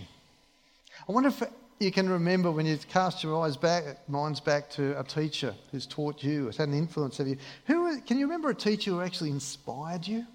I 1.08 1.12
wonder 1.12 1.28
if 1.28 1.42
you 1.78 1.92
can 1.92 2.08
remember 2.08 2.50
when 2.50 2.66
you 2.66 2.76
cast 2.88 3.22
your 3.22 3.44
eyes 3.44 3.56
back, 3.56 4.08
minds 4.08 4.40
back 4.40 4.70
to 4.70 4.98
a 4.98 5.04
teacher 5.04 5.54
who's 5.70 5.86
taught 5.86 6.22
you, 6.22 6.46
has 6.46 6.56
had 6.56 6.68
an 6.68 6.74
influence 6.74 7.20
of 7.20 7.28
you. 7.28 7.36
Who 7.66 8.00
can 8.00 8.18
you 8.18 8.26
remember 8.26 8.50
a 8.50 8.54
teacher 8.54 8.90
who 8.90 9.00
actually 9.00 9.30
inspired 9.30 10.06
you? 10.06 10.26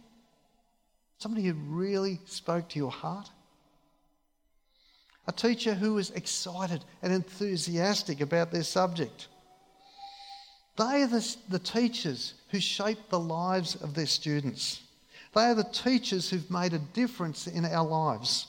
Somebody 1.17 1.45
who 1.47 1.53
really 1.53 2.19
spoke 2.25 2.69
to 2.69 2.79
your 2.79 2.91
heart? 2.91 3.29
a 5.27 5.32
teacher 5.32 5.73
who 5.73 5.93
was 5.93 6.12
excited 6.12 6.84
and 7.01 7.13
enthusiastic 7.13 8.21
about 8.21 8.51
their 8.51 8.63
subject. 8.63 9.27
They 10.77 11.03
are 11.03 11.08
the, 11.08 11.36
the, 11.49 11.60
teachers 11.60 12.34
who 12.49 12.60
shape 12.60 13.10
the 13.10 13.19
lives 13.19 13.75
of 13.75 13.93
their 13.93 14.08
students. 14.08 14.82
They 15.34 15.43
are 15.43 15.56
the 15.56 15.63
teachers 15.63 16.29
who've 16.29 16.49
made 16.49 16.73
a 16.73 16.79
difference 16.79 17.47
in 17.47 17.63
our 17.63 17.86
lives. 17.86 18.47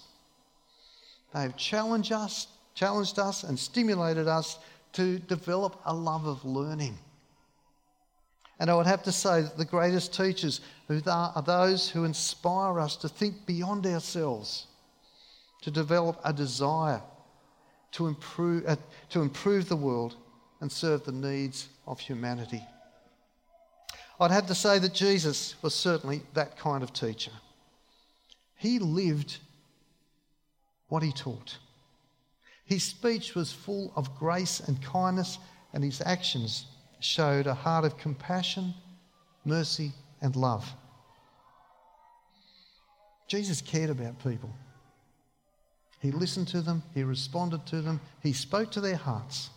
They 1.35 1.43
have 1.43 1.57
challenged 1.57 2.13
us, 2.13 2.47
challenged 2.75 3.19
us 3.19 3.45
and 3.45 3.59
stimulated 3.59 4.29
us 4.29 4.59
to 4.93 5.19
develop 5.21 5.81
a 5.85 5.95
love 5.95 6.27
of 6.27 6.45
learning. 6.45 6.99
And 8.59 8.71
I 8.71 8.75
would 8.75 8.87
have 8.87 9.03
to 9.05 9.13
say 9.13 9.43
that 9.43 9.59
the 9.59 9.65
greatest 9.65 10.15
teachers 10.15 10.61
are 11.07 11.43
those 11.43 11.89
who 11.89 12.05
inspire 12.05 12.79
us 12.79 12.97
to 12.97 13.09
think 13.09 13.47
beyond 13.47 13.87
ourselves 13.87 14.67
to 15.63 15.71
develop 15.71 16.21
a 16.25 16.33
desire 16.33 17.01
to 17.93 18.07
improve, 18.07 18.67
uh, 18.67 18.77
to 19.09 19.23
improve 19.23 19.69
the 19.69 19.77
world 19.77 20.17
and 20.61 20.71
serve 20.71 21.05
the 21.05 21.13
needs 21.13 21.69
of 21.87 21.99
humanity. 21.99 22.63
I'd 24.21 24.31
have 24.31 24.47
to 24.49 24.55
say 24.55 24.79
that 24.79 24.95
Jesus 24.95 25.55
was 25.63 25.75
certainly 25.75 26.23
that 26.35 26.59
kind 26.59 26.83
of 26.83 26.93
teacher. 26.93 27.33
He 28.57 28.79
lived 28.79 29.39
what 30.89 31.03
he 31.03 31.13
taught. 31.13 31.59
His 32.65 32.83
speech 32.83 33.35
was 33.35 33.53
full 33.53 33.93
of 33.95 34.17
grace 34.17 34.61
and 34.61 34.83
kindness, 34.83 35.39
and 35.73 35.85
his 35.85 36.01
actions 36.05 36.67
showed 37.01 37.47
a 37.47 37.55
heart 37.55 37.85
of 37.85 37.99
compassion, 37.99 38.75
mercy, 39.45 39.93
and 40.23 40.35
love. 40.35 40.73
Jesus 43.29 43.61
cared 43.61 43.91
about 43.91 44.23
people. 44.23 44.51
He 46.01 46.11
listened 46.11 46.49
to 46.49 46.61
them, 46.61 46.83
he 46.95 47.03
responded 47.03 47.67
to 47.67 47.81
them, 47.81 48.01
he 48.23 48.33
spoke 48.33 48.71
to 48.73 48.81
their 48.81 48.97
hearts. 48.97 49.51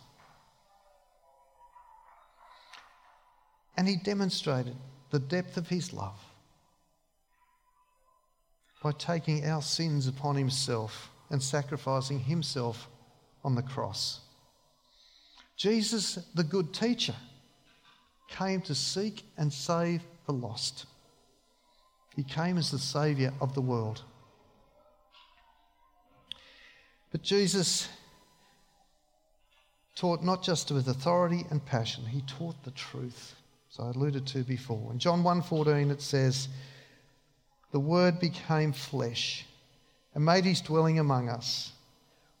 And 3.76 3.86
he 3.86 3.96
demonstrated 3.96 4.76
the 5.10 5.18
depth 5.18 5.56
of 5.56 5.68
his 5.68 5.92
love 5.92 6.18
by 8.82 8.92
taking 8.92 9.46
our 9.46 9.62
sins 9.62 10.06
upon 10.06 10.36
himself 10.36 11.10
and 11.30 11.42
sacrificing 11.42 12.20
himself 12.20 12.88
on 13.48 13.54
the 13.54 13.62
cross. 13.62 14.20
Jesus, 15.56 16.18
the 16.34 16.44
good 16.44 16.74
teacher, 16.74 17.14
came 18.28 18.60
to 18.60 18.74
seek 18.74 19.22
and 19.38 19.50
save 19.50 20.02
the 20.26 20.34
lost. 20.34 20.84
He 22.14 22.24
came 22.24 22.58
as 22.58 22.70
the 22.70 22.78
Saviour 22.78 23.32
of 23.40 23.54
the 23.54 23.62
world. 23.62 24.02
But 27.10 27.22
Jesus 27.22 27.88
taught 29.96 30.22
not 30.22 30.42
just 30.42 30.70
with 30.70 30.86
authority 30.86 31.46
and 31.50 31.64
passion, 31.64 32.04
he 32.04 32.20
taught 32.26 32.62
the 32.64 32.70
truth. 32.72 33.34
So 33.70 33.84
I 33.84 33.88
alluded 33.88 34.26
to 34.26 34.44
before. 34.44 34.92
In 34.92 34.98
John 34.98 35.22
1:14 35.22 35.90
it 35.90 36.02
says, 36.02 36.48
"The 37.70 37.80
word 37.80 38.20
became 38.20 38.74
flesh 38.74 39.46
and 40.14 40.22
made 40.22 40.44
his 40.44 40.60
dwelling 40.60 40.98
among 40.98 41.30
us. 41.30 41.72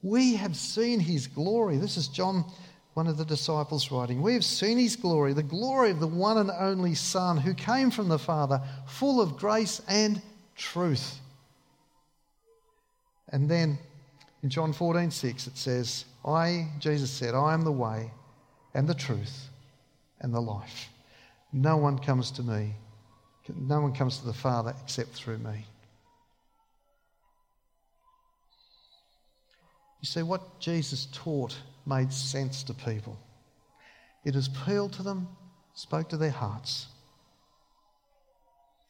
We 0.02 0.36
have 0.36 0.56
seen 0.56 1.00
his 1.00 1.26
glory." 1.26 1.76
This 1.76 1.96
is 1.96 2.08
John 2.08 2.44
one 2.98 3.06
of 3.06 3.16
the 3.16 3.24
disciples 3.24 3.92
writing, 3.92 4.20
We 4.20 4.34
have 4.34 4.44
seen 4.44 4.76
his 4.76 4.96
glory, 4.96 5.32
the 5.32 5.40
glory 5.40 5.92
of 5.92 6.00
the 6.00 6.08
one 6.08 6.36
and 6.36 6.50
only 6.50 6.96
Son 6.96 7.36
who 7.36 7.54
came 7.54 7.92
from 7.92 8.08
the 8.08 8.18
Father, 8.18 8.60
full 8.88 9.20
of 9.20 9.36
grace 9.36 9.80
and 9.86 10.20
truth. 10.56 11.20
And 13.28 13.48
then 13.48 13.78
in 14.42 14.50
John 14.50 14.72
14, 14.72 15.12
6, 15.12 15.46
it 15.46 15.56
says, 15.56 16.06
I, 16.24 16.66
Jesus 16.80 17.08
said, 17.08 17.36
I 17.36 17.54
am 17.54 17.62
the 17.62 17.70
way 17.70 18.10
and 18.74 18.88
the 18.88 18.94
truth 18.94 19.48
and 20.20 20.34
the 20.34 20.40
life. 20.40 20.88
No 21.52 21.76
one 21.76 22.00
comes 22.00 22.32
to 22.32 22.42
me, 22.42 22.74
no 23.54 23.80
one 23.80 23.94
comes 23.94 24.18
to 24.18 24.26
the 24.26 24.34
Father 24.34 24.74
except 24.82 25.10
through 25.10 25.38
me. 25.38 25.64
You 30.00 30.06
see, 30.06 30.22
what 30.22 30.60
Jesus 30.60 31.08
taught 31.12 31.56
made 31.86 32.12
sense 32.12 32.62
to 32.64 32.74
people. 32.74 33.18
It 34.24 34.36
appealed 34.36 34.92
to 34.94 35.02
them, 35.02 35.28
spoke 35.74 36.08
to 36.10 36.16
their 36.16 36.30
hearts. 36.30 36.86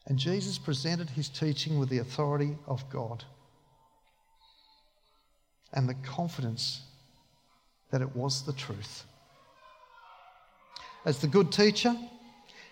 And 0.07 0.19
Jesus 0.19 0.59
presented 0.59 1.11
his 1.11 1.29
teaching 1.29 1.79
with 1.79 1.89
the 1.91 1.99
authority 1.99 2.57
of 2.67 2.89
God 2.91 3.25
and 5.73 5.89
the 5.89 5.95
confidence 5.95 6.81
that 7.91 8.01
it 8.01 8.17
was 8.17 8.43
the 8.43 8.55
truth. 8.55 9.05
As 11.05 11.21
the 11.21 11.27
good 11.27 11.53
teacher, 11.53 11.95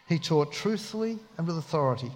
he 0.09 0.19
taught 0.19 0.53
truthfully 0.53 1.19
and 1.37 1.47
with 1.47 1.59
authority. 1.59 2.11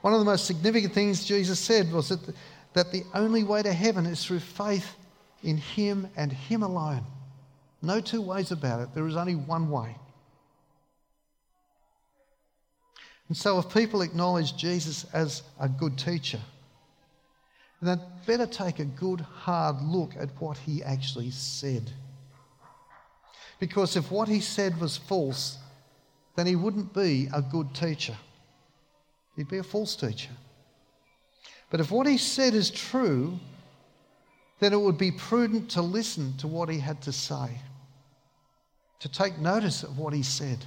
One 0.00 0.12
of 0.12 0.20
the 0.20 0.24
most 0.24 0.46
significant 0.46 0.92
things 0.92 1.24
Jesus 1.24 1.58
said 1.58 1.92
was 1.92 2.08
that 2.08 2.24
the, 2.24 2.34
that 2.74 2.92
the 2.92 3.02
only 3.14 3.42
way 3.42 3.62
to 3.62 3.72
heaven 3.72 4.06
is 4.06 4.24
through 4.24 4.40
faith 4.40 4.94
in 5.42 5.56
Him 5.56 6.08
and 6.16 6.32
Him 6.32 6.62
alone. 6.62 7.04
No 7.82 8.00
two 8.00 8.22
ways 8.22 8.52
about 8.52 8.80
it. 8.80 8.94
There 8.94 9.06
is 9.06 9.16
only 9.16 9.34
one 9.34 9.70
way. 9.70 9.96
And 13.28 13.36
so, 13.36 13.58
if 13.58 13.72
people 13.72 14.02
acknowledge 14.02 14.56
Jesus 14.56 15.06
as 15.12 15.42
a 15.58 15.68
good 15.68 15.98
teacher, 15.98 16.40
then 17.80 17.98
they'd 17.98 18.26
better 18.26 18.46
take 18.46 18.78
a 18.78 18.84
good, 18.84 19.20
hard 19.20 19.80
look 19.82 20.12
at 20.18 20.28
what 20.38 20.58
he 20.58 20.82
actually 20.82 21.30
said. 21.30 21.90
Because 23.58 23.96
if 23.96 24.10
what 24.10 24.28
he 24.28 24.40
said 24.40 24.80
was 24.80 24.96
false, 24.96 25.58
then 26.36 26.46
he 26.46 26.56
wouldn't 26.56 26.92
be 26.94 27.28
a 27.32 27.42
good 27.42 27.74
teacher. 27.74 28.16
He'd 29.36 29.48
be 29.48 29.58
a 29.58 29.62
false 29.62 29.96
teacher. 29.96 30.30
But 31.70 31.80
if 31.80 31.90
what 31.90 32.06
he 32.06 32.18
said 32.18 32.54
is 32.54 32.70
true, 32.70 33.38
then 34.62 34.72
it 34.72 34.80
would 34.80 34.96
be 34.96 35.10
prudent 35.10 35.68
to 35.68 35.82
listen 35.82 36.36
to 36.36 36.46
what 36.46 36.68
he 36.68 36.78
had 36.78 37.02
to 37.02 37.10
say, 37.10 37.58
to 39.00 39.08
take 39.08 39.36
notice 39.40 39.82
of 39.82 39.98
what 39.98 40.12
he 40.12 40.22
said. 40.22 40.64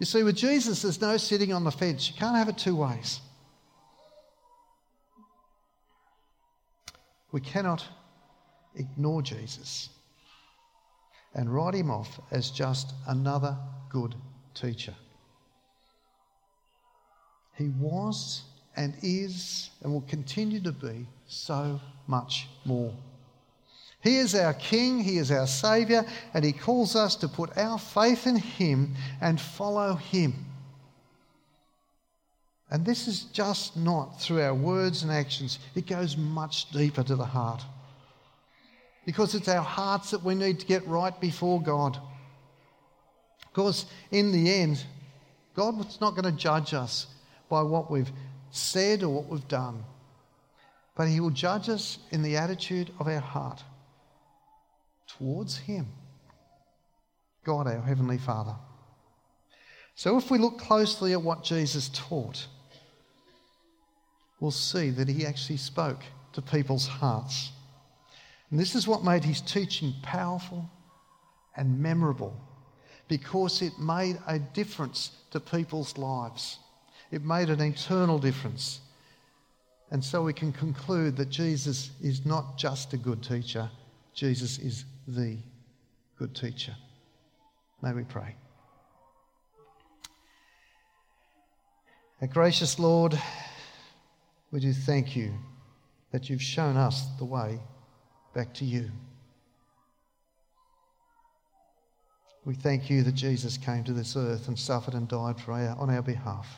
You 0.00 0.06
see, 0.06 0.24
with 0.24 0.34
Jesus, 0.34 0.82
there's 0.82 1.00
no 1.00 1.16
sitting 1.18 1.52
on 1.52 1.62
the 1.62 1.70
fence. 1.70 2.10
You 2.10 2.16
can't 2.18 2.34
have 2.34 2.48
it 2.48 2.58
two 2.58 2.74
ways. 2.74 3.20
We 7.30 7.40
cannot 7.40 7.86
ignore 8.74 9.22
Jesus 9.22 9.90
and 11.34 11.48
write 11.48 11.74
him 11.74 11.92
off 11.92 12.18
as 12.32 12.50
just 12.50 12.92
another 13.06 13.56
good 13.88 14.16
teacher. 14.54 14.96
He 17.54 17.68
was 17.68 18.42
and 18.74 18.96
is 19.00 19.70
and 19.84 19.92
will 19.92 20.00
continue 20.02 20.60
to 20.62 20.72
be 20.72 21.06
so 21.32 21.80
much 22.06 22.48
more. 22.64 22.92
He 24.02 24.16
is 24.16 24.34
our 24.34 24.54
King, 24.54 25.00
He 25.00 25.18
is 25.18 25.30
our 25.30 25.46
Saviour, 25.46 26.04
and 26.34 26.44
He 26.44 26.52
calls 26.52 26.96
us 26.96 27.16
to 27.16 27.28
put 27.28 27.56
our 27.56 27.78
faith 27.78 28.26
in 28.26 28.36
Him 28.36 28.94
and 29.20 29.40
follow 29.40 29.94
Him. 29.94 30.46
And 32.70 32.84
this 32.84 33.06
is 33.06 33.24
just 33.32 33.76
not 33.76 34.20
through 34.20 34.42
our 34.42 34.54
words 34.54 35.02
and 35.02 35.12
actions, 35.12 35.58
it 35.74 35.86
goes 35.86 36.16
much 36.16 36.70
deeper 36.70 37.02
to 37.02 37.16
the 37.16 37.24
heart. 37.24 37.62
Because 39.04 39.34
it's 39.34 39.48
our 39.48 39.62
hearts 39.62 40.10
that 40.10 40.22
we 40.22 40.34
need 40.34 40.60
to 40.60 40.66
get 40.66 40.86
right 40.86 41.18
before 41.20 41.60
God. 41.60 41.98
Because 43.52 43.86
in 44.10 44.32
the 44.32 44.52
end, 44.52 44.84
God's 45.54 46.00
not 46.00 46.12
going 46.12 46.24
to 46.24 46.32
judge 46.32 46.72
us 46.72 47.06
by 47.48 47.62
what 47.62 47.90
we've 47.90 48.10
said 48.50 49.02
or 49.02 49.10
what 49.10 49.26
we've 49.26 49.48
done, 49.48 49.84
but 50.94 51.08
He 51.08 51.20
will 51.20 51.30
judge 51.30 51.68
us 51.68 51.98
in 52.10 52.22
the 52.22 52.36
attitude 52.36 52.90
of 52.98 53.08
our 53.08 53.20
heart 53.20 53.62
towards 55.18 55.58
Him, 55.58 55.86
God, 57.44 57.66
our 57.66 57.80
Heavenly 57.80 58.18
Father. 58.18 58.54
So 59.94 60.16
if 60.16 60.30
we 60.30 60.38
look 60.38 60.58
closely 60.58 61.12
at 61.12 61.22
what 61.22 61.44
Jesus 61.44 61.90
taught, 61.92 62.46
we'll 64.40 64.50
see 64.50 64.90
that 64.90 65.08
He 65.08 65.26
actually 65.26 65.58
spoke 65.58 66.00
to 66.32 66.42
people's 66.42 66.86
hearts. 66.86 67.50
And 68.50 68.58
this 68.58 68.74
is 68.74 68.88
what 68.88 69.04
made 69.04 69.24
His 69.24 69.40
teaching 69.40 69.94
powerful 70.02 70.70
and 71.56 71.80
memorable 71.80 72.34
because 73.08 73.60
it 73.60 73.78
made 73.78 74.18
a 74.26 74.38
difference 74.38 75.10
to 75.30 75.40
people's 75.40 75.98
lives. 75.98 76.58
It 77.10 77.22
made 77.22 77.50
an 77.50 77.60
eternal 77.60 78.18
difference. 78.18 78.80
And 79.92 80.02
so 80.02 80.22
we 80.22 80.32
can 80.32 80.52
conclude 80.52 81.18
that 81.18 81.28
Jesus 81.28 81.90
is 82.02 82.24
not 82.24 82.56
just 82.56 82.94
a 82.94 82.96
good 82.96 83.22
teacher, 83.22 83.70
Jesus 84.14 84.58
is 84.58 84.86
the 85.06 85.36
good 86.18 86.34
teacher. 86.34 86.74
May 87.82 87.92
we 87.92 88.04
pray. 88.04 88.34
Our 92.22 92.28
gracious 92.28 92.78
Lord, 92.78 93.20
we 94.50 94.60
do 94.60 94.72
thank 94.72 95.14
you 95.14 95.34
that 96.10 96.30
you've 96.30 96.42
shown 96.42 96.78
us 96.78 97.04
the 97.18 97.26
way 97.26 97.60
back 98.34 98.54
to 98.54 98.64
you. 98.64 98.90
We 102.46 102.54
thank 102.54 102.88
you 102.88 103.02
that 103.02 103.14
Jesus 103.14 103.58
came 103.58 103.84
to 103.84 103.92
this 103.92 104.16
earth 104.16 104.48
and 104.48 104.58
suffered 104.58 104.94
and 104.94 105.06
died 105.06 105.38
for 105.38 105.52
our, 105.52 105.76
on 105.76 105.90
our 105.90 106.02
behalf. 106.02 106.48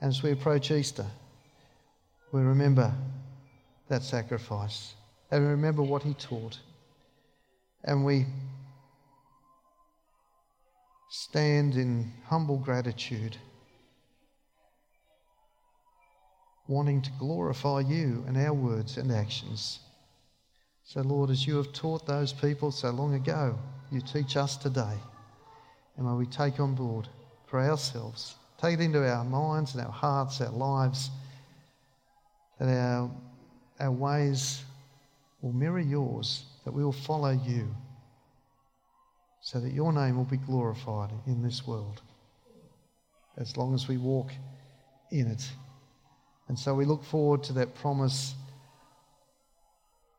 And 0.00 0.08
as 0.08 0.22
we 0.24 0.32
approach 0.32 0.72
Easter, 0.72 1.06
we 2.32 2.40
remember 2.40 2.92
that 3.88 4.02
sacrifice 4.02 4.94
and 5.30 5.44
we 5.44 5.50
remember 5.50 5.82
what 5.82 6.02
he 6.02 6.14
taught 6.14 6.58
and 7.84 8.04
we 8.04 8.26
stand 11.10 11.74
in 11.74 12.10
humble 12.26 12.56
gratitude, 12.56 13.36
wanting 16.68 17.02
to 17.02 17.10
glorify 17.18 17.80
you 17.80 18.24
in 18.26 18.36
our 18.38 18.54
words 18.54 18.96
and 18.96 19.12
actions. 19.12 19.80
So, 20.84 21.02
Lord, 21.02 21.28
as 21.28 21.46
you 21.46 21.56
have 21.56 21.72
taught 21.74 22.06
those 22.06 22.32
people 22.32 22.70
so 22.70 22.90
long 22.90 23.14
ago, 23.14 23.58
you 23.90 24.00
teach 24.00 24.38
us 24.38 24.56
today. 24.56 24.96
And 25.98 26.06
may 26.06 26.14
we 26.14 26.26
take 26.26 26.60
on 26.60 26.74
board 26.74 27.08
for 27.46 27.60
ourselves, 27.60 28.36
take 28.58 28.78
it 28.78 28.82
into 28.82 29.06
our 29.06 29.24
minds 29.24 29.74
and 29.74 29.84
our 29.84 29.92
hearts, 29.92 30.40
our 30.40 30.50
lives, 30.50 31.10
that 32.62 32.78
our, 32.78 33.10
our 33.80 33.90
ways 33.90 34.62
will 35.40 35.52
mirror 35.52 35.80
yours 35.80 36.44
that 36.64 36.72
we 36.72 36.84
will 36.84 36.92
follow 36.92 37.30
you 37.30 37.74
so 39.40 39.58
that 39.58 39.72
your 39.72 39.92
name 39.92 40.16
will 40.16 40.24
be 40.24 40.36
glorified 40.36 41.10
in 41.26 41.42
this 41.42 41.66
world 41.66 42.00
as 43.36 43.56
long 43.56 43.74
as 43.74 43.88
we 43.88 43.96
walk 43.96 44.30
in 45.10 45.26
it. 45.26 45.50
And 46.48 46.58
so 46.58 46.74
we 46.74 46.84
look 46.84 47.02
forward 47.02 47.42
to 47.44 47.52
that 47.54 47.74
promise 47.74 48.34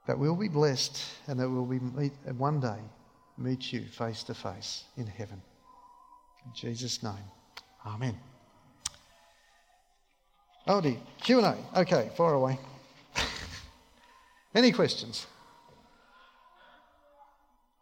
that 0.07 0.19
we'll 0.19 0.35
be 0.35 0.49
blessed 0.49 1.01
and 1.27 1.39
that 1.39 1.49
we'll 1.49 1.65
be 1.65 1.79
meet, 1.79 2.11
one 2.37 2.59
day 2.59 2.79
meet 3.37 3.71
you 3.71 3.85
face 3.85 4.23
to 4.23 4.33
face 4.33 4.83
in 4.97 5.07
heaven. 5.07 5.41
In 6.45 6.51
Jesus' 6.53 7.01
name, 7.01 7.13
Amen. 7.85 8.32
Odie, 10.67 10.97
Q&A. 11.21 11.57
Okay, 11.75 12.09
fire 12.15 12.33
away. 12.33 12.57
Any 14.55 14.71
questions? 14.71 15.27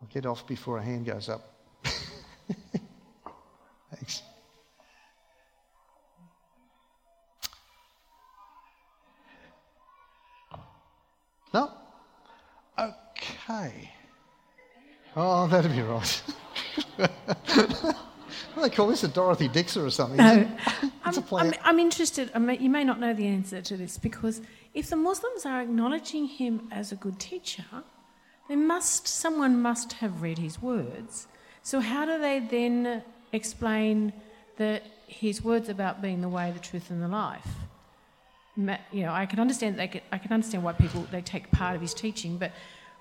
I'll 0.02 0.08
get 0.08 0.26
off 0.26 0.48
before 0.48 0.80
a 0.80 0.84
hand 0.84 1.06
goes 1.06 1.30
up. 1.30 1.54
Thanks. 3.91 4.24
No? 11.54 11.72
Okay. 12.80 13.91
Oh, 15.15 15.48
that'd 15.48 15.72
be 15.72 15.82
right. 15.82 16.24
What 18.54 18.64
do 18.64 18.70
they 18.70 18.76
call 18.76 18.88
this? 18.88 19.04
A 19.04 19.08
Dorothy 19.08 19.48
Dixer 19.48 19.86
or 19.86 19.90
something? 19.90 20.18
No. 20.18 20.46
I'm, 21.06 21.24
I'm, 21.32 21.54
I'm, 21.64 21.80
interested. 21.80 22.30
I 22.36 22.40
mean, 22.40 22.62
you 22.62 22.70
may 22.70 22.84
not 22.84 23.00
know 23.00 23.14
the 23.14 23.28
answer 23.28 23.62
to 23.62 23.78
this 23.78 23.98
because 23.98 24.42
if 24.74 24.90
the 24.90 24.98
Muslims 24.98 25.46
are 25.46 25.62
acknowledging 25.62 26.26
him 26.26 26.68
as 26.72 26.92
a 26.92 26.96
good 26.96 27.18
teacher, 27.18 27.66
then 28.50 28.68
must 28.68 29.08
someone 29.08 29.62
must 29.62 29.94
have 29.94 30.22
read 30.22 30.38
his 30.38 30.62
words. 30.62 31.28
So 31.64 31.80
how 31.80 32.06
do 32.06 32.20
they 32.20 32.40
then 32.40 33.04
explain 33.32 34.12
that 34.58 34.84
his 35.08 35.42
words 35.42 35.70
about 35.70 36.02
being 36.02 36.20
the 36.20 36.30
way, 36.30 36.52
the 36.52 36.60
truth, 36.60 36.90
and 36.90 37.02
the 37.02 37.08
life? 37.08 37.48
You 38.58 39.04
know, 39.06 39.14
I 39.14 39.26
can 39.28 39.40
understand. 39.40 39.80
They 39.80 39.88
could, 39.88 40.02
I 40.12 40.18
can 40.18 40.34
understand 40.34 40.64
why 40.64 40.74
people 40.74 41.08
they 41.10 41.22
take 41.22 41.52
part 41.52 41.76
of 41.76 41.82
his 41.82 41.94
teaching, 41.94 42.38
but 42.38 42.52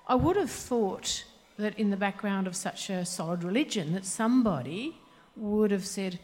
I 0.07 0.15
would 0.15 0.37
have 0.37 0.49
thought 0.49 1.25
that 1.57 1.77
in 1.77 1.89
the 1.89 1.97
background 1.97 2.47
of 2.47 2.55
such 2.55 2.89
a 2.89 3.05
solid 3.05 3.43
religion, 3.43 3.93
that 3.93 4.05
somebody 4.05 4.95
would 5.35 5.71
have 5.71 5.85
said 5.85 6.19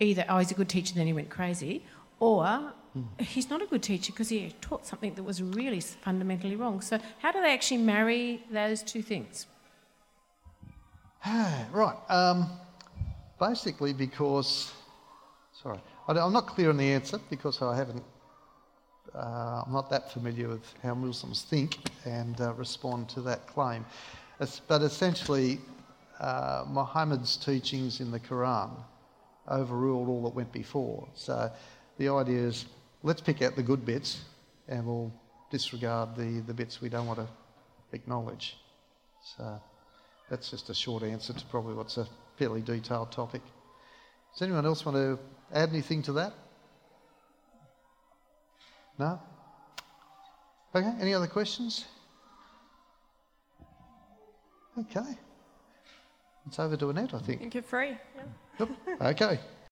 either, 0.00 0.24
"Oh, 0.28 0.38
he's 0.38 0.50
a 0.50 0.54
good 0.54 0.68
teacher," 0.68 0.94
then 0.94 1.06
he 1.06 1.12
went 1.12 1.30
crazy, 1.30 1.84
or 2.20 2.72
he's 3.18 3.50
not 3.50 3.62
a 3.62 3.66
good 3.66 3.82
teacher 3.82 4.12
because 4.12 4.28
he 4.28 4.54
taught 4.60 4.86
something 4.86 5.14
that 5.14 5.22
was 5.22 5.42
really 5.42 5.80
fundamentally 5.80 6.56
wrong. 6.56 6.80
So, 6.80 6.98
how 7.18 7.32
do 7.32 7.40
they 7.40 7.52
actually 7.52 7.78
marry 7.78 8.44
those 8.50 8.82
two 8.82 9.02
things? 9.02 9.46
right. 11.26 11.96
Um, 12.08 12.48
basically, 13.38 13.92
because, 13.92 14.72
sorry, 15.52 15.80
I'm 16.06 16.32
not 16.32 16.46
clear 16.46 16.70
on 16.70 16.76
the 16.76 16.92
answer 16.92 17.18
because 17.30 17.60
I 17.62 17.76
haven't, 17.76 18.02
uh, 19.14 19.62
I'm 19.66 19.72
not 19.72 19.90
that 19.90 20.12
familiar 20.12 20.48
with 20.48 20.74
how 20.82 20.94
Muslims 20.94 21.42
think 21.42 21.78
and 22.04 22.40
uh, 22.40 22.52
respond 22.54 23.08
to 23.10 23.20
that 23.22 23.46
claim. 23.46 23.84
It's, 24.40 24.60
but 24.60 24.82
essentially, 24.82 25.58
uh, 26.20 26.64
Muhammad's 26.68 27.36
teachings 27.36 28.00
in 28.00 28.10
the 28.10 28.20
Quran 28.20 28.70
overruled 29.48 30.08
all 30.08 30.22
that 30.24 30.34
went 30.34 30.52
before. 30.52 31.08
So 31.14 31.50
the 31.98 32.08
idea 32.08 32.40
is 32.40 32.66
let's 33.02 33.20
pick 33.20 33.42
out 33.42 33.56
the 33.56 33.62
good 33.62 33.84
bits 33.84 34.20
and 34.68 34.86
we'll 34.86 35.12
disregard 35.50 36.16
the, 36.16 36.42
the 36.46 36.54
bits 36.54 36.80
we 36.80 36.88
don't 36.88 37.06
want 37.06 37.20
to 37.20 37.28
acknowledge. 37.92 38.56
So 39.36 39.60
that's 40.28 40.50
just 40.50 40.68
a 40.70 40.74
short 40.74 41.02
answer 41.02 41.32
to 41.32 41.44
probably 41.46 41.74
what's 41.74 41.96
a 41.96 42.06
fairly 42.36 42.60
detailed 42.60 43.12
topic. 43.12 43.42
Does 44.32 44.42
anyone 44.42 44.66
else 44.66 44.84
want 44.84 44.96
to 44.96 45.18
add 45.52 45.70
anything 45.70 46.02
to 46.02 46.12
that? 46.14 46.34
No? 48.98 49.20
Okay, 50.74 50.92
any 51.00 51.14
other 51.14 51.26
questions? 51.26 51.86
Okay. 54.78 55.16
It's 56.48 56.58
over 56.58 56.78
to 56.78 56.88
Annette, 56.88 57.12
I 57.12 57.18
think. 57.18 57.40
I 57.40 57.42
think 57.42 57.54
you're 57.54 57.62
free. 57.62 57.90
Yeah. 58.16 58.22
Yep. 58.58 59.00
Okay. 59.02 59.38